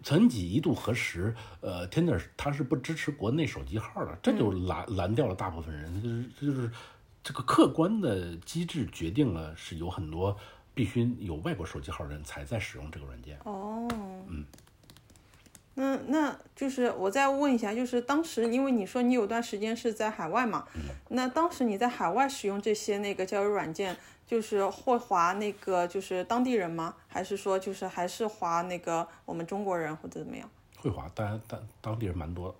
[0.00, 6.00] 曾几一度核实，呃，Tinder 它是不支持国内手机号的，这就拦拦掉了大部分人。
[6.00, 6.70] 就是就是
[7.22, 10.34] 这个客观的机制决定了，是有很多
[10.72, 13.36] 必须有外国手机号的人才在使用这个软件。
[13.42, 13.88] 哦，
[14.28, 14.46] 嗯，
[15.74, 20.64] 那那就是我再问一下，就是当时因为你说你有段时间是在海外嘛，
[21.08, 23.96] 那当时你在海外使用这些那个交友软件，
[24.28, 26.94] 就是会划那个就是当地人吗？
[27.08, 30.48] 还是说就是还是划那个我们中国人或者怎么样？
[30.76, 32.54] 会滑，当当当地人蛮多的，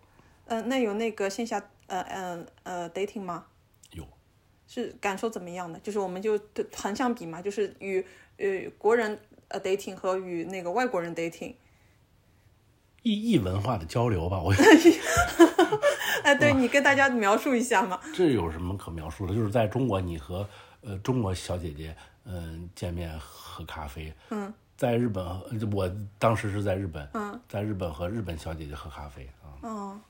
[0.57, 3.45] 呃，那有那个线下呃呃呃 dating 吗？
[3.93, 4.05] 有
[4.67, 5.79] 是感受怎么样的？
[5.81, 6.41] 就是我们就
[6.75, 8.05] 横向比嘛，就是与
[8.39, 11.55] 呃国人呃 dating 和与那个外国人 dating。
[13.05, 14.41] 异异文化的交流吧。
[14.43, 14.53] 我
[16.25, 18.01] 哎，对你跟大家描述一下嘛。
[18.13, 19.35] 这有什么可描述的？
[19.35, 20.47] 就是在中国，你和
[20.89, 29.49] 呃中国小姐姐嗯、见面喝咖啡，嗯，在日本，呃我当时是在日本，嗯，在日本和日本小姐姐喝咖啡啊。
[29.63, 30.01] 哦，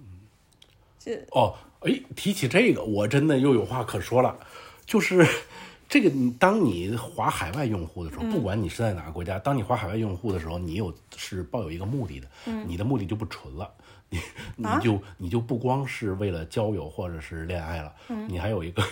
[0.99, 4.37] 这哦，哎，提起这个，我真的又有话可说了，
[4.85, 5.24] 就是
[5.89, 6.11] 这个
[6.41, 8.26] 当你划海外用户的时嗯。
[8.26, 12.64] 候，不管你是在哪个国家，当你划海外用户的时候，你有是抱有一个目的的，嗯。
[12.68, 13.70] 你的目的就不纯了，
[14.09, 14.18] 你
[14.57, 18.29] 你啊就你就不光是为了交友或者是恋爱了，嗯。
[18.29, 18.83] 你还有一个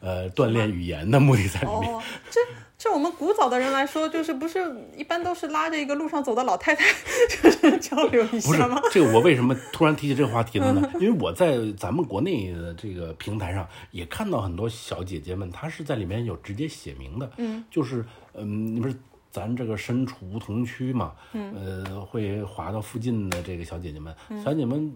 [0.00, 1.92] 呃锻炼语言的目的在里面。
[1.92, 2.40] 哦，这
[2.78, 4.58] 这我们古早的人来说，就是不是
[4.96, 6.84] 一般都是拉着一个路上走的老太太，
[7.42, 8.80] 就是交流一不是下吗？
[8.90, 10.90] 这个，我为什么突然提起这个话题了呢？
[10.98, 18.04] 因为我在咱们国内的这个平台上也看到很多小姐姐们，她是在里面有直接写明的，嗯，就是
[18.34, 18.94] 嗯，你不是
[19.30, 24.14] 咱这个身处梧桐区嘛，嗯，呃，会滑到附近的这个小姐姐们，
[24.44, 24.92] 小姐姐们。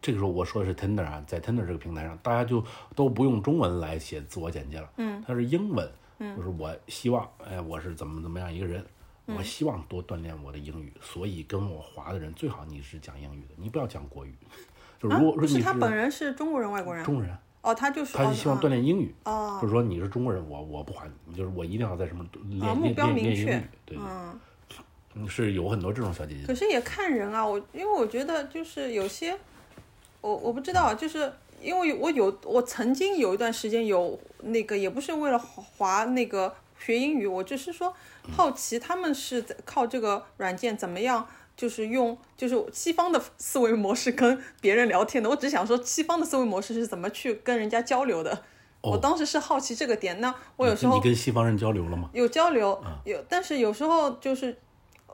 [0.00, 8.84] 这个时候我说的是 Tinder 啊，在 Tinder 这个平台上，大家就都不用中文来写自我简介了，嗯，它是英文，嗯，就是我希望，哎，我是怎么怎么样一个人，
[9.26, 14.32] 我希望多锻炼我的英语，所以跟我滑的人最好你是讲英语的，你不要讲国语。
[15.02, 17.04] 就如果说你是他本人是中国人，外国人？
[17.04, 19.58] 中国人，哦，他就是哦他希望锻炼英语，哦。
[19.60, 23.68] 就是说你是中国人，我我不滑你，就是我一定要在什么练啊目练标明确。
[23.84, 24.38] 对嗯。
[25.26, 29.34] 是有很多这种小姐姐可是也看人啊，我因为我觉得就是有些，
[30.26, 37.94] 我我不知道，就是因为我有我曾经有一段时间有那个，也不是为了滑那个学英语，我只是说
[38.30, 41.26] 好奇他们是在靠这个软件怎么样。
[41.56, 48.42] 就是用就是西方的思维模式跟别人聊天的，我只想说西方的思维模式是怎么去跟人家交流的。
[48.82, 52.10] 我当时是好奇这个点，那我有时候你跟西方人交流了吗？
[52.12, 54.54] 有交流，有，但是有时候就是，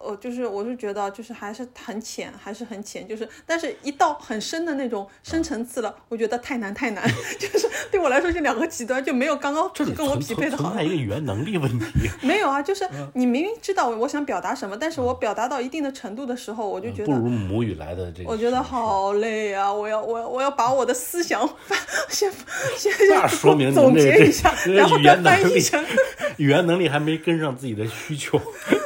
[0.03, 7.07] 呃，就是我是觉得就是还是很浅，还是很浅，就是，但是一到很深的那种深层次了，我觉得太难太难，
[7.39, 10.83] 就是对我来说就两个极端，就没有刚刚就是跟我匹配的好存存在。
[10.83, 11.87] 一个语言能力问题，
[12.27, 12.85] 没有啊，就是
[13.15, 18.31] 你明明知道我想表达什么，但是我表达到一定的程度的时候，我就觉得不如母语来的这个。
[18.31, 18.63] 我觉得。
[18.73, 19.71] 好累啊！
[19.71, 21.47] 我要我要我要把我的思想
[22.09, 22.33] 先
[22.77, 25.85] 先先说明总结一下，然后再翻译成
[26.39, 28.41] 语言能力还没跟上自己的需求。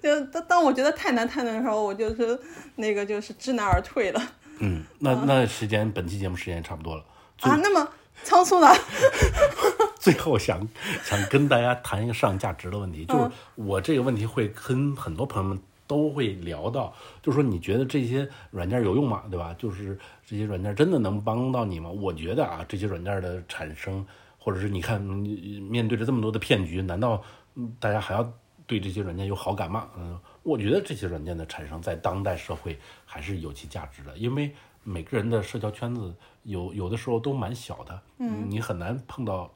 [0.02, 2.38] 就当当我觉得太难太难的时候，我就是
[2.76, 4.20] 那个就是知难而退了
[4.58, 7.04] 嗯，那那时间本期节目时间也差不多了。
[7.40, 7.56] 啊。
[7.62, 7.88] 那么
[8.22, 8.68] 仓促呢？
[10.00, 10.66] 最后想
[11.04, 19.24] 想跟大家谈一个上价值的问题，就是嗯我这个问题会跟很多朋友们都会聊到，就是说你觉得这些软件有用吗？
[19.30, 19.54] 对吧？
[19.58, 21.90] 就是这些软件真的能帮到你吗？
[21.90, 24.06] 我觉得啊，这些软件的产生，
[24.38, 27.22] 或者是你看面对着这么多的骗局，难道
[27.54, 28.32] 嗯大家还要
[28.70, 29.88] 对这些软件有好感吗？
[29.96, 34.54] 嗯，我觉得这些软件的产生在当代社会还是有其价值的，因为
[34.84, 36.14] 每个人的社交圈子
[36.44, 39.52] 有有的时候都蛮小的，嗯，你很难碰到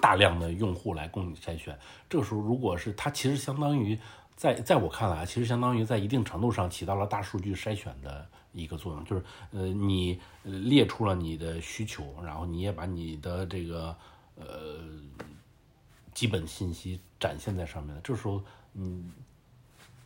[0.00, 1.78] 大量的用户来供你筛选。
[2.10, 3.96] 这个时候，如果是它，其实相当于
[4.34, 9.22] 在在我看来，其实相当于在一定程度上起到了大数据筛选的一个作用，就是
[9.52, 13.96] 呃，你呃列出了你的需求，然后你也把你的这个
[14.34, 14.80] 呃
[16.14, 18.00] 基本信息展现在上面的。
[18.00, 18.42] 这时候，
[18.74, 19.12] 嗯，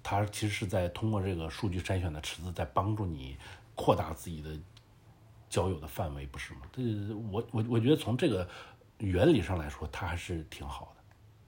[0.02, 3.36] 它其实是在通过这个数据筛选的池子，在帮助你
[3.74, 4.58] 扩大自己的
[5.48, 6.60] 交友的范围，不是吗？
[6.72, 6.82] 这
[7.30, 8.48] 我我我觉得从这个
[8.98, 10.97] 原理上来说，它还是挺好的。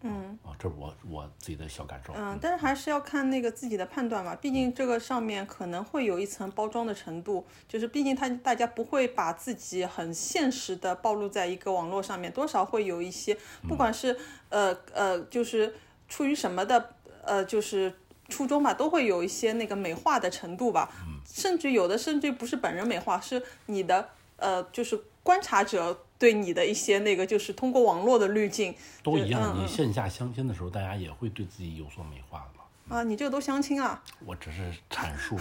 [0.02, 2.14] 嗯，啊，这是我我自己的小感受。
[2.16, 13.36] 嗯，但是还是要看那个自己的判断嘛，毕竟这个上面可能会有一层包装的程度，就是毕竟他大家不会把自己很现实的暴露在一个网络上面，多少会有一些，
[13.68, 14.16] 不管是
[14.48, 15.74] 呃呃，就是
[16.08, 17.94] 出于什么的呃，就是
[18.28, 20.90] 初衷吧，都会有一些那个美化的程度吧，
[21.26, 32.96] 甚至有的甚至不是本人美化，是你的呃，就是观察者对你的一些那个，就是通过网络的滤镜都一样，嗯你线下相亲的时候，大家也会对自己有所美化的嘛。
[32.96, 34.02] 啊，你这个都相亲啊。
[34.26, 35.38] 我只是阐述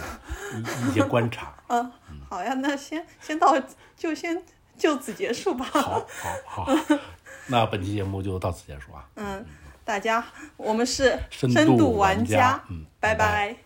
[0.56, 1.54] 一一些观察。
[1.68, 1.92] 嗯，
[2.30, 3.54] 好呀，那先先到
[3.98, 4.42] 就先
[4.78, 5.66] 就此结束吧。
[5.66, 6.08] 好，
[6.46, 6.76] 好，好，
[7.48, 9.06] 那本期节目就到此结束啊。
[9.16, 9.46] 嗯，
[9.84, 10.24] 大家，
[10.56, 13.58] 我们是深深度玩玩家嗯拜拜拜拜